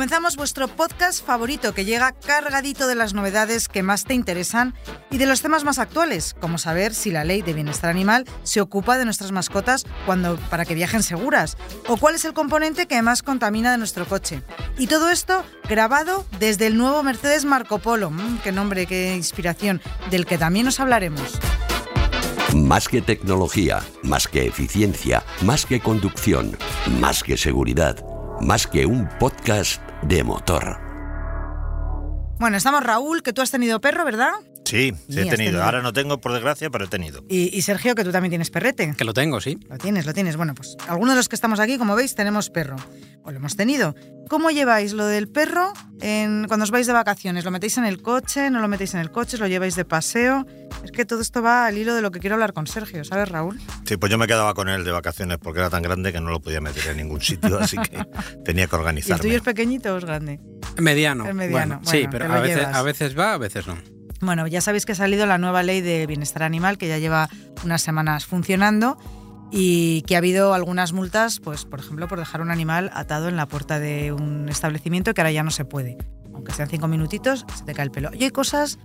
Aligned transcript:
Comenzamos 0.00 0.36
vuestro 0.36 0.66
podcast 0.66 1.22
favorito 1.22 1.74
que 1.74 1.84
llega 1.84 2.12
cargadito 2.12 2.86
de 2.86 2.94
las 2.94 3.12
novedades 3.12 3.68
que 3.68 3.82
más 3.82 4.04
te 4.04 4.14
interesan 4.14 4.72
y 5.10 5.18
de 5.18 5.26
los 5.26 5.42
temas 5.42 5.62
más 5.62 5.78
actuales, 5.78 6.34
como 6.40 6.56
saber 6.56 6.94
si 6.94 7.10
la 7.10 7.22
ley 7.22 7.42
de 7.42 7.52
bienestar 7.52 7.90
animal 7.90 8.24
se 8.42 8.62
ocupa 8.62 8.96
de 8.96 9.04
nuestras 9.04 9.30
mascotas 9.30 9.84
cuando, 10.06 10.38
para 10.48 10.64
que 10.64 10.74
viajen 10.74 11.02
seguras, 11.02 11.58
o 11.86 11.98
cuál 11.98 12.14
es 12.14 12.24
el 12.24 12.32
componente 12.32 12.86
que 12.86 13.02
más 13.02 13.22
contamina 13.22 13.72
de 13.72 13.76
nuestro 13.76 14.06
coche. 14.06 14.42
Y 14.78 14.86
todo 14.86 15.10
esto 15.10 15.44
grabado 15.68 16.24
desde 16.38 16.66
el 16.68 16.78
nuevo 16.78 17.02
Mercedes 17.02 17.44
Marco 17.44 17.78
Polo, 17.78 18.10
mm, 18.10 18.38
qué 18.38 18.52
nombre, 18.52 18.86
qué 18.86 19.14
inspiración, 19.14 19.82
del 20.10 20.24
que 20.24 20.38
también 20.38 20.64
nos 20.64 20.80
hablaremos. 20.80 21.38
Más 22.54 22.88
que 22.88 23.02
tecnología, 23.02 23.80
más 24.02 24.28
que 24.28 24.46
eficiencia, 24.46 25.22
más 25.42 25.66
que 25.66 25.78
conducción, 25.78 26.56
más 27.00 27.22
que 27.22 27.36
seguridad, 27.36 28.02
más 28.40 28.66
que 28.66 28.86
un 28.86 29.08
podcast 29.18 29.82
de 30.02 30.24
motor. 30.24 30.78
Bueno, 32.38 32.56
estamos 32.56 32.82
Raúl, 32.82 33.22
que 33.22 33.32
tú 33.32 33.42
has 33.42 33.50
tenido 33.50 33.80
perro, 33.80 34.04
¿verdad? 34.04 34.32
Sí, 34.70 34.92
sí, 34.92 34.96
Sí, 35.08 35.12
he 35.12 35.22
tenido. 35.24 35.36
tenido. 35.36 35.64
Ahora 35.64 35.82
no 35.82 35.92
tengo, 35.92 36.20
por 36.20 36.32
desgracia, 36.32 36.70
pero 36.70 36.84
he 36.84 36.88
tenido. 36.88 37.24
Y, 37.28 37.56
y 37.56 37.62
Sergio, 37.62 37.94
que 37.94 38.04
tú 38.04 38.12
también 38.12 38.30
tienes 38.30 38.50
perrete. 38.50 38.94
Que 38.96 39.04
lo 39.04 39.12
tengo, 39.14 39.40
sí. 39.40 39.58
Lo 39.68 39.78
tienes, 39.78 40.06
lo 40.06 40.14
tienes. 40.14 40.36
Bueno, 40.36 40.54
pues 40.54 40.76
algunos 40.88 41.14
de 41.14 41.16
los 41.18 41.28
que 41.28 41.34
estamos 41.36 41.60
aquí, 41.60 41.76
como 41.78 41.94
veis, 41.96 42.14
tenemos 42.14 42.50
perro. 42.50 42.76
O 43.22 43.30
lo 43.30 43.36
hemos 43.36 43.56
tenido. 43.56 43.94
¿Cómo 44.30 44.50
lleváis 44.50 44.92
lo 44.92 45.06
del 45.06 45.28
perro 45.28 45.72
en, 46.00 46.46
cuando 46.48 46.64
os 46.64 46.70
vais 46.70 46.86
de 46.86 46.92
vacaciones? 46.92 47.44
¿Lo 47.44 47.50
metéis 47.50 47.76
en 47.78 47.84
el 47.84 48.00
coche? 48.00 48.48
¿No 48.50 48.60
lo 48.60 48.68
metéis 48.68 48.94
en 48.94 49.00
el 49.00 49.10
coche? 49.10 49.36
¿Lo 49.38 49.46
lleváis 49.46 49.74
de 49.76 49.84
paseo? 49.84 50.46
Es 50.84 50.92
que 50.92 51.04
todo 51.04 51.20
esto 51.20 51.42
va 51.42 51.66
al 51.66 51.76
hilo 51.76 51.94
de 51.94 52.00
lo 52.00 52.10
que 52.12 52.20
quiero 52.20 52.34
hablar 52.34 52.52
con 52.54 52.66
Sergio, 52.66 53.04
¿sabes, 53.04 53.28
Raúl? 53.28 53.60
Sí, 53.86 53.96
pues 53.98 54.10
yo 54.10 54.16
me 54.16 54.26
quedaba 54.26 54.54
con 54.54 54.68
él 54.68 54.84
de 54.84 54.90
vacaciones 54.92 55.36
porque 55.38 55.58
era 55.60 55.68
tan 55.68 55.82
grande 55.82 56.12
que 56.12 56.20
no 56.20 56.30
lo 56.30 56.40
podía 56.40 56.60
meter 56.60 56.86
en 56.88 56.96
ningún 56.98 57.20
sitio, 57.20 57.58
así 57.58 57.76
que 57.76 57.98
tenía 58.44 58.66
que 58.66 58.76
¿Y 58.76 58.78
el 58.78 58.80
organizarme. 58.80 59.22
tuyo 59.22 59.36
es 59.36 59.42
pequeñito 59.42 59.94
o 59.94 59.98
es 59.98 60.04
grande? 60.04 60.40
Mediano. 60.78 61.26
El 61.28 61.34
mediano, 61.34 61.80
Bueno, 61.80 61.90
sí, 61.90 62.06
bueno, 62.06 62.10
pero 62.12 62.24
te 62.24 62.28
lo 62.28 62.34
a 62.34 62.40
veces, 62.40 62.64
a 62.64 62.82
veces 62.82 63.18
va, 63.18 63.32
a 63.34 63.38
veces 63.38 63.66
no. 63.66 63.76
Bueno, 64.20 64.46
ya 64.46 64.60
sabéis 64.60 64.84
que 64.84 64.92
ha 64.92 64.96
salido 64.96 65.26
la 65.26 65.38
nueva 65.38 65.62
ley 65.62 65.80
de 65.80 66.06
bienestar 66.06 66.42
animal 66.42 66.76
que 66.76 66.88
ya 66.88 66.98
lleva 66.98 67.28
unas 67.64 67.80
semanas 67.80 68.26
funcionando 68.26 68.98
y 69.50 70.02
que 70.02 70.14
ha 70.14 70.18
habido 70.18 70.52
algunas 70.52 70.92
multas, 70.92 71.40
pues 71.40 71.64
por 71.64 71.80
ejemplo, 71.80 72.06
por 72.06 72.18
dejar 72.18 72.42
un 72.42 72.50
animal 72.50 72.90
atado 72.92 73.28
en 73.28 73.36
la 73.36 73.46
puerta 73.46 73.78
de 73.78 74.12
un 74.12 74.48
establecimiento 74.48 75.14
que 75.14 75.22
ahora 75.22 75.32
ya 75.32 75.42
no 75.42 75.50
se 75.50 75.64
puede. 75.64 75.96
Aunque 76.34 76.52
sean 76.52 76.68
cinco 76.68 76.86
minutitos, 76.86 77.46
se 77.56 77.64
te 77.64 77.74
cae 77.74 77.86
el 77.86 77.90
pelo. 77.90 78.10
Y 78.12 78.24
hay 78.24 78.30
cosas, 78.30 78.78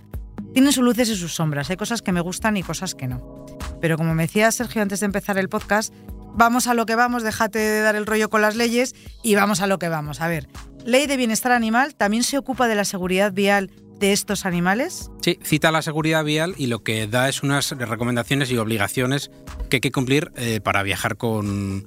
tienen 0.54 0.72
sus 0.72 0.82
luces 0.82 1.08
y 1.10 1.16
sus 1.16 1.34
sombras, 1.34 1.68
hay 1.68 1.76
cosas 1.76 2.00
que 2.00 2.12
me 2.12 2.20
gustan 2.20 2.56
y 2.56 2.62
cosas 2.62 2.94
que 2.94 3.06
no. 3.06 3.44
Pero 3.80 3.98
como 3.98 4.14
me 4.14 4.24
decía 4.24 4.50
Sergio 4.50 4.80
antes 4.80 5.00
de 5.00 5.06
empezar 5.06 5.36
el 5.36 5.50
podcast, 5.50 5.92
vamos 6.34 6.66
a 6.66 6.74
lo 6.74 6.86
que 6.86 6.96
vamos, 6.96 7.22
déjate 7.22 7.58
de 7.58 7.80
dar 7.80 7.94
el 7.94 8.06
rollo 8.06 8.30
con 8.30 8.40
las 8.40 8.56
leyes 8.56 8.94
y 9.22 9.34
vamos 9.34 9.60
a 9.60 9.66
lo 9.66 9.78
que 9.78 9.90
vamos. 9.90 10.22
A 10.22 10.28
ver, 10.28 10.48
ley 10.84 11.06
de 11.06 11.18
bienestar 11.18 11.52
animal 11.52 11.94
también 11.94 12.22
se 12.22 12.38
ocupa 12.38 12.68
de 12.68 12.74
la 12.74 12.84
seguridad 12.84 13.32
vial 13.32 13.70
de 13.98 14.12
estos 14.12 14.44
animales. 14.46 15.10
Sí, 15.22 15.38
cita 15.42 15.70
la 15.72 15.82
seguridad 15.82 16.24
vial 16.24 16.54
y 16.58 16.66
lo 16.66 16.82
que 16.82 17.06
da 17.06 17.28
es 17.28 17.42
unas 17.42 17.70
recomendaciones 17.70 18.50
y 18.50 18.56
obligaciones 18.58 19.30
que 19.70 19.76
hay 19.76 19.80
que 19.80 19.92
cumplir 19.92 20.32
eh, 20.36 20.60
para 20.60 20.82
viajar 20.82 21.16
con, 21.16 21.82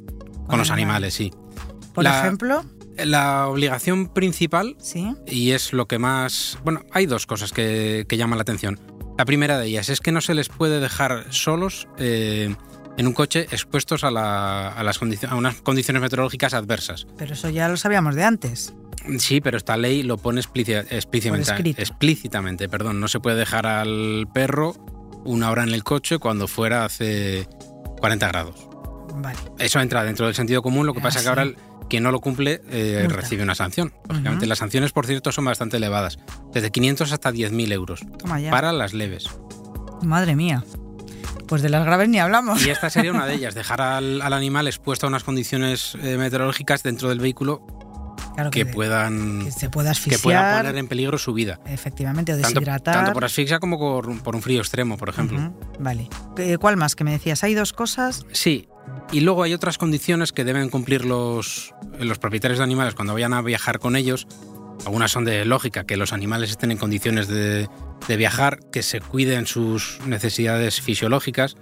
con 0.47 0.57
los 0.57 0.71
animales. 0.71 0.71
animales, 0.71 1.13
sí. 1.13 1.31
Por 1.93 2.03
La- 2.03 2.19
ejemplo, 2.21 2.63
La 2.97 3.47
obligación 3.47 4.07
principal, 4.07 4.75
sí. 4.79 5.13
y 5.27 5.51
es 5.51 5.71
lo 5.73 5.87
que 5.87 5.99
más... 5.99 6.57
Bueno, 6.63 6.83
hay 6.91 7.05
dos 7.05 7.25
cosas 7.25 7.51
que, 7.51 8.05
que 8.07 8.17
llaman 8.17 8.37
la 8.37 8.41
atención. 8.43 8.79
La 9.17 9.25
primera 9.25 9.59
de 9.59 9.67
ellas 9.67 9.89
es 9.89 9.99
que 9.99 10.11
no 10.11 10.21
se 10.21 10.33
les 10.33 10.47
puede 10.49 10.79
dejar 10.79 11.25
solos 11.31 11.87
eh, 11.97 12.55
en 12.99 13.07
un 13.07 13.13
coche 13.13 13.47
expuestos 13.51 14.03
a, 14.03 14.11
la- 14.11 14.67
a 14.69 14.83
las 14.83 14.99
a 15.01 15.35
unas 15.35 15.55
condiciones 15.61 16.01
meteorológicas 16.01 16.53
adversas. 16.53 17.07
Pero 17.17 17.33
eso 17.33 17.49
ya 17.49 17.69
lo 17.69 17.77
sabíamos 17.77 18.13
de 18.15 18.25
antes. 18.25 18.73
Sí, 19.19 19.39
pero 19.39 19.57
esta 19.57 19.77
ley 19.77 20.03
lo 20.03 20.17
pone 20.17 20.41
explíci- 20.41 20.85
explícitamente, 20.89 21.81
explícitamente. 21.81 22.67
Perdón, 22.67 22.99
no 22.99 23.07
se 23.07 23.21
puede 23.21 23.37
dejar 23.37 23.65
al 23.65 24.27
perro 24.33 24.75
una 25.23 25.49
hora 25.49 25.63
en 25.63 25.69
el 25.69 25.83
coche 25.85 26.17
cuando 26.19 26.47
fuera 26.49 26.83
hace 26.83 27.47
40 27.99 28.27
grados. 28.27 28.67
Vale. 29.15 29.39
Eso 29.57 29.79
entra 29.79 30.03
dentro 30.03 30.25
del 30.25 30.35
sentido 30.35 30.61
común, 30.61 30.85
lo 30.85 30.93
que 30.93 30.99
pasa 30.99 31.19
es 31.19 31.23
que 31.23 31.29
ahora 31.29 31.43
el 31.43 31.55
que 31.89 32.01
no 32.01 32.11
lo 32.11 32.19
cumple 32.19 32.61
eh, 32.69 33.07
recibe 33.09 33.43
una 33.43 33.55
sanción. 33.55 33.93
Lógicamente, 34.09 34.45
las 34.45 34.59
sanciones, 34.59 34.91
por 34.91 35.07
cierto, 35.07 35.31
son 35.31 35.45
bastante 35.45 35.77
elevadas, 35.77 36.19
desde 36.53 36.69
500 36.69 37.11
hasta 37.13 37.31
10.000 37.31 37.71
euros, 37.71 38.01
Toma 38.17 38.39
ya. 38.41 38.51
para 38.51 38.71
las 38.73 38.93
leves. 38.93 39.25
Madre 40.03 40.35
mía. 40.35 40.63
Pues 41.49 41.61
de 41.61 41.69
las 41.69 41.83
graves 41.83 42.07
ni 42.07 42.19
hablamos. 42.19 42.65
Y 42.65 42.69
esta 42.69 42.89
sería 42.89 43.11
una 43.11 43.25
de 43.25 43.33
ellas, 43.33 43.55
dejar 43.55 43.81
al, 43.81 44.21
al 44.21 44.33
animal 44.33 44.67
expuesto 44.67 45.07
a 45.07 45.09
unas 45.09 45.23
condiciones 45.23 45.95
eh, 46.01 46.15
meteorológicas 46.17 46.83
dentro 46.83 47.09
del 47.09 47.19
vehículo 47.19 47.65
Claro 48.35 48.51
que 48.51 48.65
puedan, 48.65 49.43
que 49.43 49.51
se 49.51 49.69
pueda 49.69 49.93
que 49.93 50.17
puedan 50.17 50.45
asfixiar. 50.45 50.61
poner 50.63 50.77
en 50.77 50.87
peligro 50.87 51.17
su 51.17 51.33
vida. 51.33 51.59
Efectivamente, 51.65 52.33
o 52.33 52.37
deshidratar. 52.37 52.95
tanto 52.95 53.13
por 53.13 53.25
asfixia 53.25 53.59
como 53.59 53.77
por, 53.77 54.21
por 54.23 54.35
un 54.35 54.41
frío 54.41 54.59
extremo, 54.59 54.97
por 54.97 55.09
ejemplo. 55.09 55.53
Vale. 55.79 56.07
Eh, 56.37 56.57
¿Cuál 56.57 56.77
más 56.77 56.95
que 56.95 57.03
me 57.03 57.11
decías? 57.11 57.43
Hay 57.43 57.53
dos 57.53 57.73
cosas. 57.73 58.25
Sí. 58.31 58.69
Y 59.11 59.21
luego 59.21 59.43
hay 59.43 59.53
otras 59.53 59.77
condiciones 59.77 60.31
que 60.31 60.43
deben 60.45 60.69
cumplir 60.69 61.03
los, 61.03 61.73
los 61.99 62.17
propietarios 62.19 62.59
de 62.59 62.63
animales 62.63 62.95
cuando 62.95 63.13
vayan 63.13 63.33
a 63.33 63.41
viajar 63.41 63.79
con 63.79 63.95
ellos. 63.95 64.27
Algunas 64.85 65.11
son 65.11 65.25
de 65.25 65.43
lógica, 65.43 65.85
que 65.85 65.97
los 65.97 66.13
animales 66.13 66.51
estén 66.51 66.71
en 66.71 66.77
condiciones 66.77 67.27
de, 67.27 67.67
de 68.07 68.17
viajar, 68.17 68.59
que 68.71 68.81
se 68.83 69.01
cuiden 69.01 69.45
sus 69.47 69.99
necesidades 70.05 70.81
fisiológicas, 70.81 71.55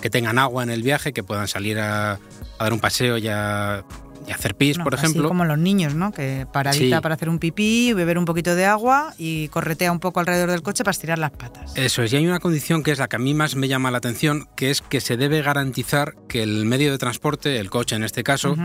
que 0.00 0.10
tengan 0.10 0.38
agua 0.38 0.62
en 0.62 0.70
el 0.70 0.82
viaje, 0.82 1.12
que 1.12 1.22
puedan 1.22 1.48
salir 1.48 1.78
a, 1.78 2.12
a 2.12 2.18
dar 2.58 2.72
un 2.72 2.80
paseo 2.80 3.16
y 3.16 3.28
a, 3.28 3.84
y 4.26 4.32
a 4.32 4.34
hacer 4.34 4.54
pis, 4.54 4.76
No, 4.76 4.84
por 4.84 4.94
así 4.96 5.06
ejemplo. 5.06 5.28
como 5.28 5.44
los 5.46 5.56
niños, 5.58 5.94
¿no? 5.94 6.12
Que 6.12 6.46
paradita 6.52 6.96
Sí. 6.96 7.02
para 7.02 7.14
hacer 7.14 7.28
un 7.30 7.38
pipí, 7.38 7.92
beber 7.94 8.18
un 8.18 8.26
poquito 8.26 8.54
de 8.54 8.66
agua 8.66 9.14
y 9.16 9.48
corretea 9.48 9.90
un 9.92 10.00
poco 10.00 10.20
alrededor 10.20 10.50
del 10.50 10.60
coche 10.62 10.84
para 10.84 10.92
estirar 10.92 11.18
las 11.18 11.30
patas. 11.30 11.72
Eso 11.76 12.02
es, 12.02 12.12
y 12.12 12.16
hay 12.16 12.26
una 12.26 12.38
condición 12.40 12.82
que 12.82 12.90
es 12.90 12.98
la 12.98 13.08
que 13.08 13.16
a 13.16 13.18
mí 13.18 13.32
más 13.32 13.54
me 13.56 13.66
llama 13.68 13.90
la 13.90 13.98
atención, 13.98 14.46
que 14.56 14.70
es 14.70 14.82
que 14.82 15.00
se 15.00 15.16
debe 15.16 15.40
garantizar 15.40 16.14
que 16.28 16.42
el 16.42 16.66
medio 16.66 16.90
de 16.92 16.98
transporte, 16.98 17.58
el 17.58 17.70
coche 17.70 17.96
en 17.96 18.04
este 18.04 18.22
caso, 18.24 18.56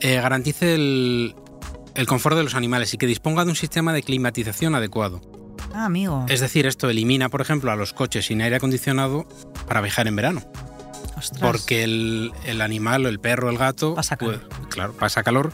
eh, 0.00 0.16
garantice 0.16 0.74
el, 0.74 1.36
el 1.94 2.06
confort 2.06 2.36
de 2.36 2.42
los 2.42 2.54
animales 2.56 2.94
y 2.94 2.98
que 2.98 3.06
disponga 3.06 3.44
de 3.44 3.50
un 3.50 3.56
sistema 3.56 3.92
de 3.92 4.02
climatización 4.02 4.74
adecuado. 4.74 5.20
Ah, 5.74 5.84
amigo. 5.86 6.26
Es 6.28 6.40
decir, 6.40 6.66
esto 6.66 6.88
elimina, 6.90 7.28
por 7.28 7.40
ejemplo, 7.40 7.70
a 7.70 7.76
los 7.76 7.92
coches 7.92 8.26
sin 8.26 8.42
aire 8.42 8.56
acondicionado 8.56 9.26
para 9.66 9.80
viajar 9.80 10.08
en 10.08 10.16
verano, 10.16 10.42
Ostras. 11.16 11.40
porque 11.40 11.84
el, 11.84 12.32
el 12.46 12.60
animal, 12.60 13.06
el 13.06 13.20
perro, 13.20 13.50
el 13.50 13.58
gato, 13.58 13.94
Pasa 13.94 14.16
calor. 14.16 14.40
puede- 14.48 14.68
claro, 14.68 14.92
pasa 14.94 15.22
calor 15.22 15.52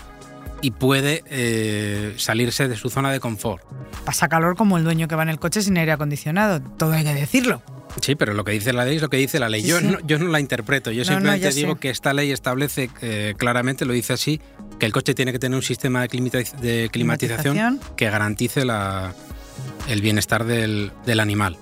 y 0.62 0.71
puede 0.71 1.22
eh, 1.28 2.15
salirse 2.16 2.66
de 2.69 2.77
su 2.77 2.88
zona 2.91 3.10
de 3.12 3.21
confort. 3.21 3.62
Pasa 4.04 4.28
calor 4.28 4.56
como 4.56 4.78
el 4.78 4.84
dueño 4.84 5.06
que 5.09 5.15
va 5.16 5.22
en 5.22 5.28
el 5.28 5.38
coche 5.38 5.60
sin 5.62 5.77
aire 5.77 5.93
acondicionado. 5.93 6.60
Todo 6.60 6.93
hay 6.93 7.04
que 7.04 7.12
decirlo. 7.15 7.62
Sí, 8.00 8.15
pero 8.15 8.34
lo 8.34 8.44
que 8.44 8.53
dice 8.53 8.72
la 8.72 8.84
ley 8.84 8.97
es 8.97 9.03
lo 9.03 9.09
que 9.09 9.16
dice 9.16 9.38
la 9.38 9.48
ley. 9.48 9.62
Sí, 9.62 9.69
yo, 9.69 9.81
sí. 9.81 9.87
No, 9.87 9.98
yo 10.06 10.19
no 10.19 10.28
la 10.28 10.38
interpreto, 10.41 10.91
yo 10.93 11.03
No, 11.04 11.10
no, 11.10 11.16
simplemente 11.16 11.53
sé. 11.53 11.60
digo 11.60 11.77
que 11.77 11.88
esta 11.91 12.12
ley 12.12 12.31
establece 12.31 12.91
eh, 13.00 13.34
claramente, 13.38 13.84
lo 13.87 13.93
dice 13.94 14.12
así, 14.12 14.41
que 14.78 14.84
el 14.87 14.93
coche 14.93 15.15
tiene 15.15 15.33
que 15.33 15.38
tener 15.38 15.56
un 15.56 15.62
sistema 15.62 16.03
de, 16.03 16.09
climatiz- 16.10 16.53
de 16.57 16.91
climatización, 16.92 17.54
Climatización. 17.57 17.97
que 17.97 18.10
garantice 18.10 18.65
la- 18.66 19.15
el 19.88 20.00
bienestar 20.03 20.44
del, 20.44 20.92
del 21.04 21.21
animal. 21.21 21.56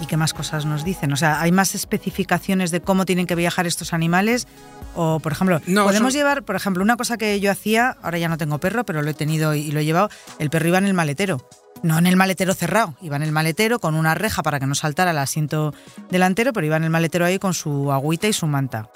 ¿Y 0.00 0.06
qué 0.06 0.16
más 0.16 0.34
cosas 0.34 0.66
nos 0.66 0.84
dicen? 0.84 1.12
O 1.12 1.16
sea, 1.16 1.40
¿hay 1.40 1.52
más 1.52 1.74
especificaciones 1.74 2.70
de 2.72 2.80
cómo 2.80 3.06
tienen 3.06 3.26
que 3.26 3.36
viajar 3.36 3.66
estos 3.66 3.92
animales? 3.92 4.48
O, 4.96 5.20
por 5.20 5.32
ejemplo, 5.32 5.60
No, 5.66 5.84
podemos 5.84 6.12
son- 6.12 6.18
llevar, 6.18 6.42
por 6.42 6.56
ejemplo, 6.56 6.82
una 6.82 6.96
cosa 6.96 7.16
que 7.16 7.38
yo 7.40 7.50
hacía, 7.50 7.96
ahora 8.02 8.18
ya 8.18 8.28
no 8.28 8.36
tengo 8.36 8.58
perro, 8.58 8.84
pero 8.84 9.02
lo 9.02 9.10
he 9.10 9.14
tenido 9.14 9.54
y 9.54 9.70
lo 9.70 9.80
he 9.80 9.84
llevado, 9.84 10.10
el 10.38 10.50
perro 10.50 10.68
iba 10.68 10.78
en 10.78 10.86
el 10.86 10.94
maletero. 10.94 11.48
No 11.82 11.98
en 11.98 12.06
el 12.06 12.16
maletero 12.16 12.54
cerrado, 12.54 12.96
iba 13.02 13.16
en 13.16 13.22
el 13.22 13.30
maletero 13.32 13.78
con 13.78 13.94
una 13.94 14.14
reja 14.14 14.42
para 14.42 14.58
que 14.58 14.66
no 14.66 14.74
saltara 14.74 15.10
el 15.10 15.18
asiento 15.18 15.74
delantero, 16.10 16.52
pero 16.52 16.66
iba 16.66 16.76
en 16.76 16.84
el 16.84 16.90
maletero 16.90 17.26
ahí 17.26 17.38
con 17.38 17.52
su 17.52 17.92
agüita 17.92 18.26
y 18.26 18.32
su 18.32 18.46
manta. 18.46 18.88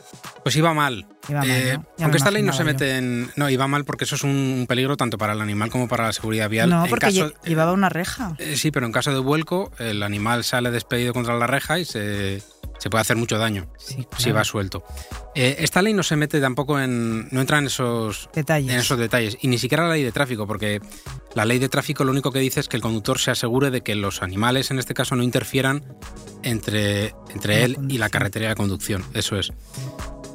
Pues 0.42 0.56
iba 0.56 0.72
mal. 0.72 1.06
Iba 1.28 1.40
mal, 1.40 1.50
Eh, 1.50 1.72
¿no? 1.76 1.82
Ya 1.82 1.88
me 1.98 2.04
aunque 2.04 2.16
esta 2.18 2.30
ley 2.30 2.42
no 2.42 2.52
se 2.52 2.64
mete 2.64 2.96
en... 2.96 3.30
No, 3.36 3.50
iba 3.50 3.66
mal 3.68 3.84
porque 3.84 4.04
eso 4.04 4.14
es 4.16 4.24
un 4.24 4.66
peligro 4.68 4.96
tanto 4.96 5.18
para 5.18 5.32
el 5.34 5.40
animal 5.40 5.70
como 5.70 5.88
para 5.88 6.04
la 6.06 6.12
seguridad 6.12 6.48
vial. 6.48 6.70
No, 6.70 6.84
En 6.84 6.90
porque 6.90 7.06
caso- 7.06 7.32
llevaba 7.44 7.72
una 7.72 7.88
reja. 7.88 8.34
Eh, 8.38 8.56
sí, 8.56 8.70
pero 8.70 8.86
en 8.86 8.92
caso 8.92 9.12
de 9.12 9.18
vuelco, 9.18 9.70
el 9.78 10.02
animal 10.02 10.44
sale 10.44 10.70
despedido 10.70 11.12
contra 11.12 11.36
la 11.36 11.46
reja 11.46 11.78
y 11.78 11.84
se, 11.84 12.42
se 12.78 12.90
puede 12.90 13.02
hacer 13.02 13.16
mucho 13.16 13.38
daño 13.38 13.66
Sí, 13.78 14.06
si 14.16 14.30
va 14.32 14.44
suelto. 14.44 14.82
Eh, 15.34 15.56
esta 15.60 15.82
ley 15.82 15.92
no 15.92 16.02
se 16.02 16.16
mete 16.16 16.40
tampoco 16.40 16.80
en. 16.80 17.28
no 17.30 17.40
entra 17.40 17.58
en 17.58 17.66
esos, 17.66 18.28
Detalles. 18.34 18.72
en 18.72 18.80
esos 18.80 18.98
detalles. 18.98 19.36
Y 19.40 19.48
ni 19.48 19.58
siquiera 19.58 19.86
la 19.86 19.92
ley 19.94 20.02
de 20.02 20.10
tráfico, 20.12 20.46
porque 20.46 20.80
la 21.34 21.44
ley 21.44 21.58
de 21.58 21.68
tráfico 21.68 22.02
lo 22.04 22.10
único 22.10 22.32
que 22.32 22.38
dice 22.40 22.60
es 22.60 22.68
que 22.68 22.76
el 22.76 22.82
conductor 22.82 23.18
se 23.18 23.30
asegure 23.30 23.70
de 23.70 23.82
que 23.82 23.94
los 23.94 24.22
animales, 24.22 24.70
en 24.70 24.78
este 24.78 24.94
caso, 24.94 25.14
no 25.14 25.22
interfieran 25.22 25.84
entre, 26.42 27.14
entre 27.30 27.64
él 27.64 27.76
y 27.88 27.98
la 27.98 28.08
carretera 28.08 28.48
de 28.48 28.54
conducción. 28.56 29.04
Eso 29.14 29.36
es. 29.36 29.52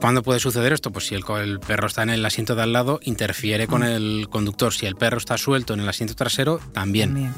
¿Cuándo 0.04 0.22
puede 0.22 0.42
suceder 0.42 0.74
esto? 0.74 0.92
Pues 0.92 1.08
si 1.08 1.16
el, 1.16 1.24
perro 1.66 1.88
está 1.88 2.04
en 2.04 2.10
el 2.10 2.26
asiento 2.26 2.56
de 2.56 2.64
al 2.64 2.74
lado, 2.74 3.00
interfiere 3.04 3.68
Mm. 3.68 3.70
con 3.70 3.84
el 3.84 4.28
conductor. 4.30 4.74
Si 4.74 4.86
el 4.86 4.98
perro 4.98 5.18
está 5.18 5.38
suelto 5.38 5.74
en 5.74 5.80
el 5.80 5.88
asiento 5.88 6.14
trasero, 6.14 6.60
también. 6.74 7.14
También. 7.14 7.34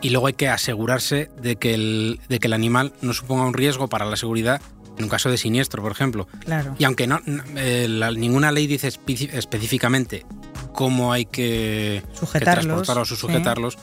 Y 0.00 0.10
luego 0.10 0.26
hay 0.26 0.32
que 0.32 0.48
asegurarse 0.48 1.30
de 1.40 1.54
que, 1.54 1.72
el, 1.74 2.18
de 2.28 2.40
que 2.40 2.48
el 2.48 2.52
animal 2.52 2.92
no 3.00 3.12
suponga 3.14 3.44
un 3.44 3.54
riesgo 3.54 3.86
para 3.86 4.06
la 4.06 4.16
seguridad 4.16 4.60
en 4.98 5.04
un 5.04 5.08
caso 5.08 5.30
de 5.30 5.38
siniestro, 5.38 5.82
por 5.84 5.92
ejemplo. 5.92 6.26
Claro. 6.40 6.74
Y 6.80 6.82
aunque 6.84 7.06
no, 7.06 7.20
eh, 7.54 7.86
la- 7.88 8.10
ninguna 8.10 8.50
ley 8.50 8.66
dice 8.66 8.88
espe- 8.88 9.30
específicamente 9.32 10.26
cómo 10.72 11.12
hay 11.12 11.26
que, 11.26 12.02
que 12.10 12.16
Sujetarlos, 12.18 12.64
transportarlos 12.66 13.12
o 13.12 13.14
sujetarlos, 13.16 13.78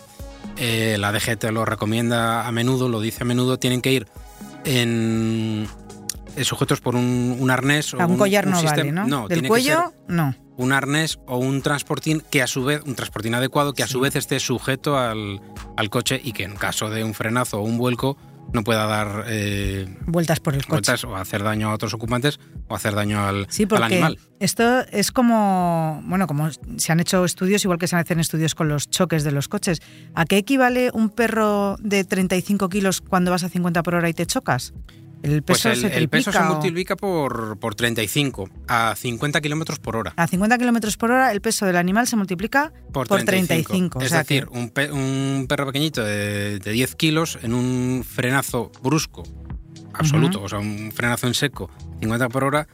eh, 0.58 0.98
la 1.00 1.14
DGT 1.14 1.46
lo 1.54 1.64
recomienda 1.64 2.46
a 2.46 2.52
menudo, 2.52 2.90
lo 2.90 3.00
dice 3.00 3.24
a 3.24 3.26
menudo, 3.26 3.58
tienen 3.58 3.82
que 3.82 3.94
ir 3.94 4.08
en 4.66 5.70
sujetos 6.44 6.82
por 6.82 6.96
un, 6.96 7.38
un 7.40 7.50
arnés 7.52 7.94
o 7.94 8.02
A 8.02 8.06
un 8.08 8.18
collar 8.18 8.46
un 8.46 8.52
no 8.52 8.60
sistema- 8.60 8.78
vale, 9.02 9.10
¿no? 9.10 9.28
Del 9.28 9.38
tiene 9.40 9.42
que 9.44 9.48
cuello, 9.48 9.94
no. 10.08 10.36
un 10.58 10.72
arnés 10.72 11.20
o 11.28 11.38
un 11.38 11.62
transportín 11.62 12.22
que 12.30 12.42
a 12.42 12.48
su 12.48 12.64
vez, 12.66 12.82
un 12.86 12.96
transportín 12.96 13.36
adecuado 13.36 13.74
que 13.74 13.84
a 13.84 13.88
su 13.88 14.00
vez 14.00 14.16
esté 14.16 14.40
sujeto 14.40 14.98
al, 14.98 15.42
al 15.76 15.90
coche 15.90 16.20
y 16.24 16.34
que 16.34 16.44
en 16.44 16.56
caso 16.56 16.90
de 16.90 17.04
un 17.04 17.14
frenazo 17.14 17.60
o 17.60 17.64
un 17.64 17.78
vuelco 17.78 18.18
no 18.54 18.64
pueda 18.64 18.86
dar 18.86 19.26
eh, 19.28 19.94
Vueltas 20.06 20.40
por 20.40 20.56
el 20.56 20.66
coche. 20.66 20.94
o 21.06 21.18
hacer 21.18 21.44
daño 21.44 21.70
a 21.70 21.74
otros 21.74 21.94
ocupantes 21.94 22.40
o 22.70 22.76
hacer 22.76 22.96
daño 22.96 23.20
al, 23.28 23.46
Sí, 23.50 23.64
al 23.64 23.68
porque 23.68 23.84
animal. 23.84 24.20
esto 24.40 24.86
es 24.90 25.12
como, 25.12 26.02
bueno, 26.06 26.28
como 26.28 26.50
se 26.78 26.92
han 26.94 27.02
hecho 27.02 27.26
estudios, 27.26 27.66
igual 27.66 27.78
que 27.78 27.88
se 27.90 27.98
hacen 27.98 28.22
estudios 28.22 28.56
con 28.56 28.70
los 28.70 28.90
choques 28.90 29.26
de 29.26 29.34
los 29.34 29.50
coches. 29.50 29.82
¿A 30.16 30.24
qué 30.24 30.38
equivale 30.38 30.92
un 30.94 31.10
perro 31.10 31.76
de 31.82 32.06
35 32.06 32.70
kilos 32.70 33.02
cuando 33.02 33.32
vas 33.32 33.44
a 33.44 33.50
50 33.50 33.84
por 33.84 33.96
hora 33.96 34.08
y 34.08 34.14
te 34.14 34.26
chocas? 34.26 34.74
El 35.24 35.42
Pues 35.44 35.60
peso 35.60 35.70
el, 35.70 35.76
se 35.92 35.98
el 35.98 36.10
peso 36.10 36.32
se 36.32 36.38
o- 36.38 36.44
multiplica 36.44 36.96
por, 36.96 37.58
por 37.60 37.76
35 37.76 38.50
a 38.68 38.96
50 38.96 39.42
kilómetros 39.42 39.80
por 39.80 39.96
hora. 39.96 40.14
A 40.16 40.28
50 40.28 40.58
kilómetros 40.58 40.96
por 40.98 41.12
hora 41.12 41.32
el 41.32 41.42
peso 41.42 41.66
del 41.66 41.76
animal 41.76 42.08
se 42.08 42.16
multiplica 42.16 42.72
Por 42.94 43.08
por 43.08 43.24
35. 43.24 43.68
35. 43.98 44.00
o 44.00 44.02
Es 44.04 44.10
sea 44.10 44.20
decir, 44.20 44.46
que- 44.48 44.58
un, 44.58 44.70
pe- 44.70 44.92
un 44.92 45.46
perro 45.50 45.66
pequeñito 45.66 46.04
de, 46.04 46.60
de 46.60 46.72
10 46.72 46.96
kilos 46.96 47.40
en 47.42 47.54
un 47.54 48.06
frenazo 48.08 48.72
brusco, 48.84 49.24
absoluto, 49.94 50.42
o 50.44 50.50
sea, 50.50 50.60
un 50.60 50.92
frenazo 50.94 51.28
en 51.28 51.34
seco, 51.34 51.70
50 52.00 52.30
por 52.30 52.44
hora, 52.44 52.68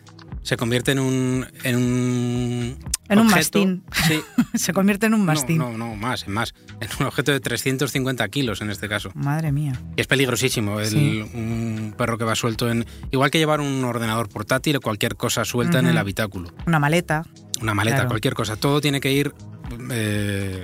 se 0.43 0.57
convierte 0.57 0.91
en 0.91 0.99
un. 0.99 1.47
En 1.63 1.75
un, 1.75 2.77
En 3.09 3.19
un 3.19 3.27
mastín. 3.27 3.83
Sí. 4.07 4.19
se 4.53 4.73
convierte 4.73 5.05
en 5.07 5.13
un 5.13 5.25
mastín. 5.25 5.57
No, 5.57 5.71
no, 5.71 5.77
no, 5.89 5.95
más, 5.95 6.27
en 6.27 6.33
más. 6.33 6.53
En 6.79 6.89
un 6.99 7.05
objeto 7.07 7.31
de 7.31 7.39
350 7.39 8.27
kilos 8.29 8.61
en 8.61 8.69
este 8.69 8.87
caso. 8.87 9.09
Madre 9.15 9.51
mía. 9.51 9.73
Y 9.95 10.01
es 10.01 10.07
peligrosísimo 10.07 10.79
el, 10.79 10.87
Sí. 10.87 11.21
un 11.33 11.95
perro 11.97 12.17
que 12.17 12.25
va 12.25 12.35
suelto 12.35 12.69
en. 12.69 12.85
Igual 13.11 13.31
que 13.31 13.37
llevar 13.39 13.61
un 13.61 13.83
ordenador 13.83 14.29
portátil 14.29 14.75
o 14.75 14.81
cualquier 14.81 15.15
cosa 15.15 15.45
suelta 15.45 15.79
en 15.79 15.87
el 15.87 15.97
habitáculo. 15.97 16.53
Una 16.67 16.79
maleta. 16.79 17.25
Una 17.61 17.73
maleta, 17.73 17.95
Claro. 17.97 18.09
cualquier 18.09 18.33
cosa. 18.33 18.55
Todo 18.57 18.81
tiene 18.81 18.99
que 18.99 19.11
ir 19.11 19.33
eh, 19.91 20.63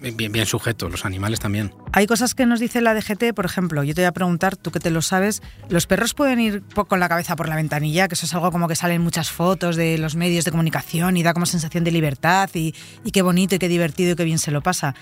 bien, 0.00 0.32
bien 0.32 0.46
sujeto, 0.46 0.88
los 0.88 1.04
animales 1.04 1.40
también. 1.40 1.74
Hay 1.92 2.06
cosas 2.06 2.34
que 2.34 2.46
nos 2.46 2.60
dice 2.60 2.80
la 2.80 2.94
DGT, 2.94 3.34
por 3.34 3.44
ejemplo, 3.44 3.84
yo 3.84 3.94
te 3.94 4.00
voy 4.00 4.06
a 4.06 4.12
preguntar, 4.12 4.56
tú 4.56 4.70
que 4.70 4.80
te 4.80 4.90
lo 4.90 5.02
sabes, 5.02 5.42
¿los 5.68 5.86
perros 5.86 6.14
pueden 6.14 6.40
ir 6.40 6.62
con 6.88 7.00
la 7.00 7.08
cabeza 7.08 7.36
por 7.36 7.48
la 7.48 7.56
ventanilla? 7.56 8.08
Que 8.08 8.14
eso 8.14 8.26
es 8.26 8.34
algo 8.34 8.50
como 8.50 8.68
que 8.68 8.76
salen 8.76 9.02
muchas 9.02 9.30
fotos 9.30 9.76
de 9.76 9.98
los 9.98 10.16
medios 10.16 10.44
de 10.44 10.50
comunicación 10.50 11.16
y 11.16 11.22
da 11.22 11.34
como 11.34 11.46
sensación 11.46 11.84
de 11.84 11.90
libertad 11.90 12.48
y, 12.54 12.74
y 13.04 13.10
qué 13.10 13.22
bonito 13.22 13.54
y 13.54 13.58
qué 13.58 13.68
divertido 13.68 14.12
y 14.12 14.16
qué 14.16 14.24
bien 14.24 14.38
se 14.38 14.50
lo 14.50 14.62
pasa. 14.62 14.94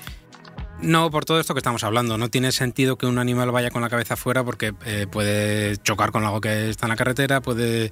No, 0.80 1.10
por 1.10 1.24
todo 1.24 1.40
esto 1.40 1.54
que 1.54 1.58
estamos 1.58 1.82
hablando. 1.82 2.18
No 2.18 2.28
tiene 2.28 2.52
sentido 2.52 2.96
que 2.96 3.06
un 3.06 3.18
animal 3.18 3.50
vaya 3.50 3.70
con 3.70 3.82
la 3.82 3.88
cabeza 3.88 4.14
afuera 4.14 4.44
porque 4.44 4.74
eh, 4.84 5.06
puede 5.10 5.76
chocar 5.78 6.12
con 6.12 6.24
algo 6.24 6.40
que 6.40 6.70
está 6.70 6.86
en 6.86 6.90
la 6.90 6.96
carretera, 6.96 7.40
puede. 7.40 7.90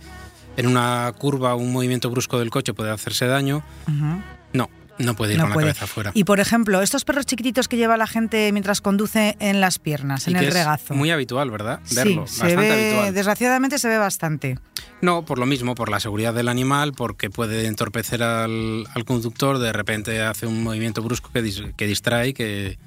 En 0.57 0.67
una 0.67 1.13
curva, 1.19 1.55
un 1.55 1.71
movimiento 1.71 2.09
brusco 2.09 2.39
del 2.39 2.49
coche 2.49 2.73
puede 2.73 2.91
hacerse 2.91 3.27
daño. 3.27 3.63
Ujú. 3.89 4.23
No, 4.55 4.71
no 4.99 5.15
puede 5.15 5.33
ir 5.35 5.39
No 5.39 5.45
con 5.45 5.55
puede. 5.55 5.67
la 5.69 5.73
cabeza 5.75 5.85
afuera. 5.85 6.11
Y 6.15 6.25
por 6.25 6.41
ejemplo, 6.41 6.81
estos 6.83 7.05
perros 7.05 7.27
chiquititos 7.27 7.69
que 7.69 7.77
lleva 7.77 7.97
la 7.97 8.07
gente 8.07 8.51
mientras 8.53 8.81
conduce 8.81 9.37
en 9.41 9.61
las 9.61 9.79
piernas, 9.79 10.27
Y 10.27 10.31
en 10.31 10.37
el 10.37 10.45
es 10.49 10.55
regazo. 10.55 10.95
Muy 10.95 11.11
habitual, 11.11 11.51
¿verdad? 11.51 11.81
sí, 11.85 11.95
Verlo. 11.97 12.27
se 12.27 12.41
bastante 12.43 12.57
ve, 12.57 12.73
habitual. 12.91 13.15
desgraciadamente 13.15 13.79
se 13.79 13.89
ve 13.89 13.99
bastante. 13.99 14.59
No, 15.03 15.25
por 15.25 15.39
lo 15.39 15.45
mismo, 15.47 15.75
por 15.75 15.91
la 15.91 16.01
seguridad 16.01 16.33
del 16.33 16.49
animal, 16.49 16.93
porque 16.95 17.29
puede 17.29 17.67
entorpecer 17.67 18.23
al, 18.23 18.87
al 18.95 19.05
conductor, 19.05 19.59
de 19.59 19.73
repente 19.73 20.23
hace 20.23 20.47
un 20.47 20.63
movimiento 20.63 21.03
brusco 21.03 21.31
que, 21.33 21.43
dis- 21.45 21.75
que 21.77 21.87
distrae, 21.87 22.33
que 22.33 22.79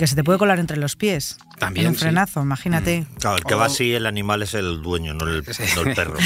que 0.00 0.06
se 0.08 0.16
te 0.16 0.24
puede 0.24 0.38
colar 0.38 0.58
entre 0.58 0.78
los 0.78 0.96
pies. 0.96 1.36
También, 1.58 1.86
En 1.86 1.90
un 1.92 1.94
sí. 1.96 2.00
Mm. 2.00 2.06
frenazo, 2.08 2.40
imagínate. 2.42 3.06
Claro, 3.20 3.36
el 3.36 3.44
que 3.44 3.54
va 3.54 3.66
así, 3.66 3.92
el 3.94 4.06
animal 4.06 4.42
es 4.42 4.54
el 4.54 4.80
dueño, 4.82 5.12
no 5.14 5.26
el, 5.28 5.44
no 5.76 5.82
el 5.82 5.94
perro. 5.94 6.16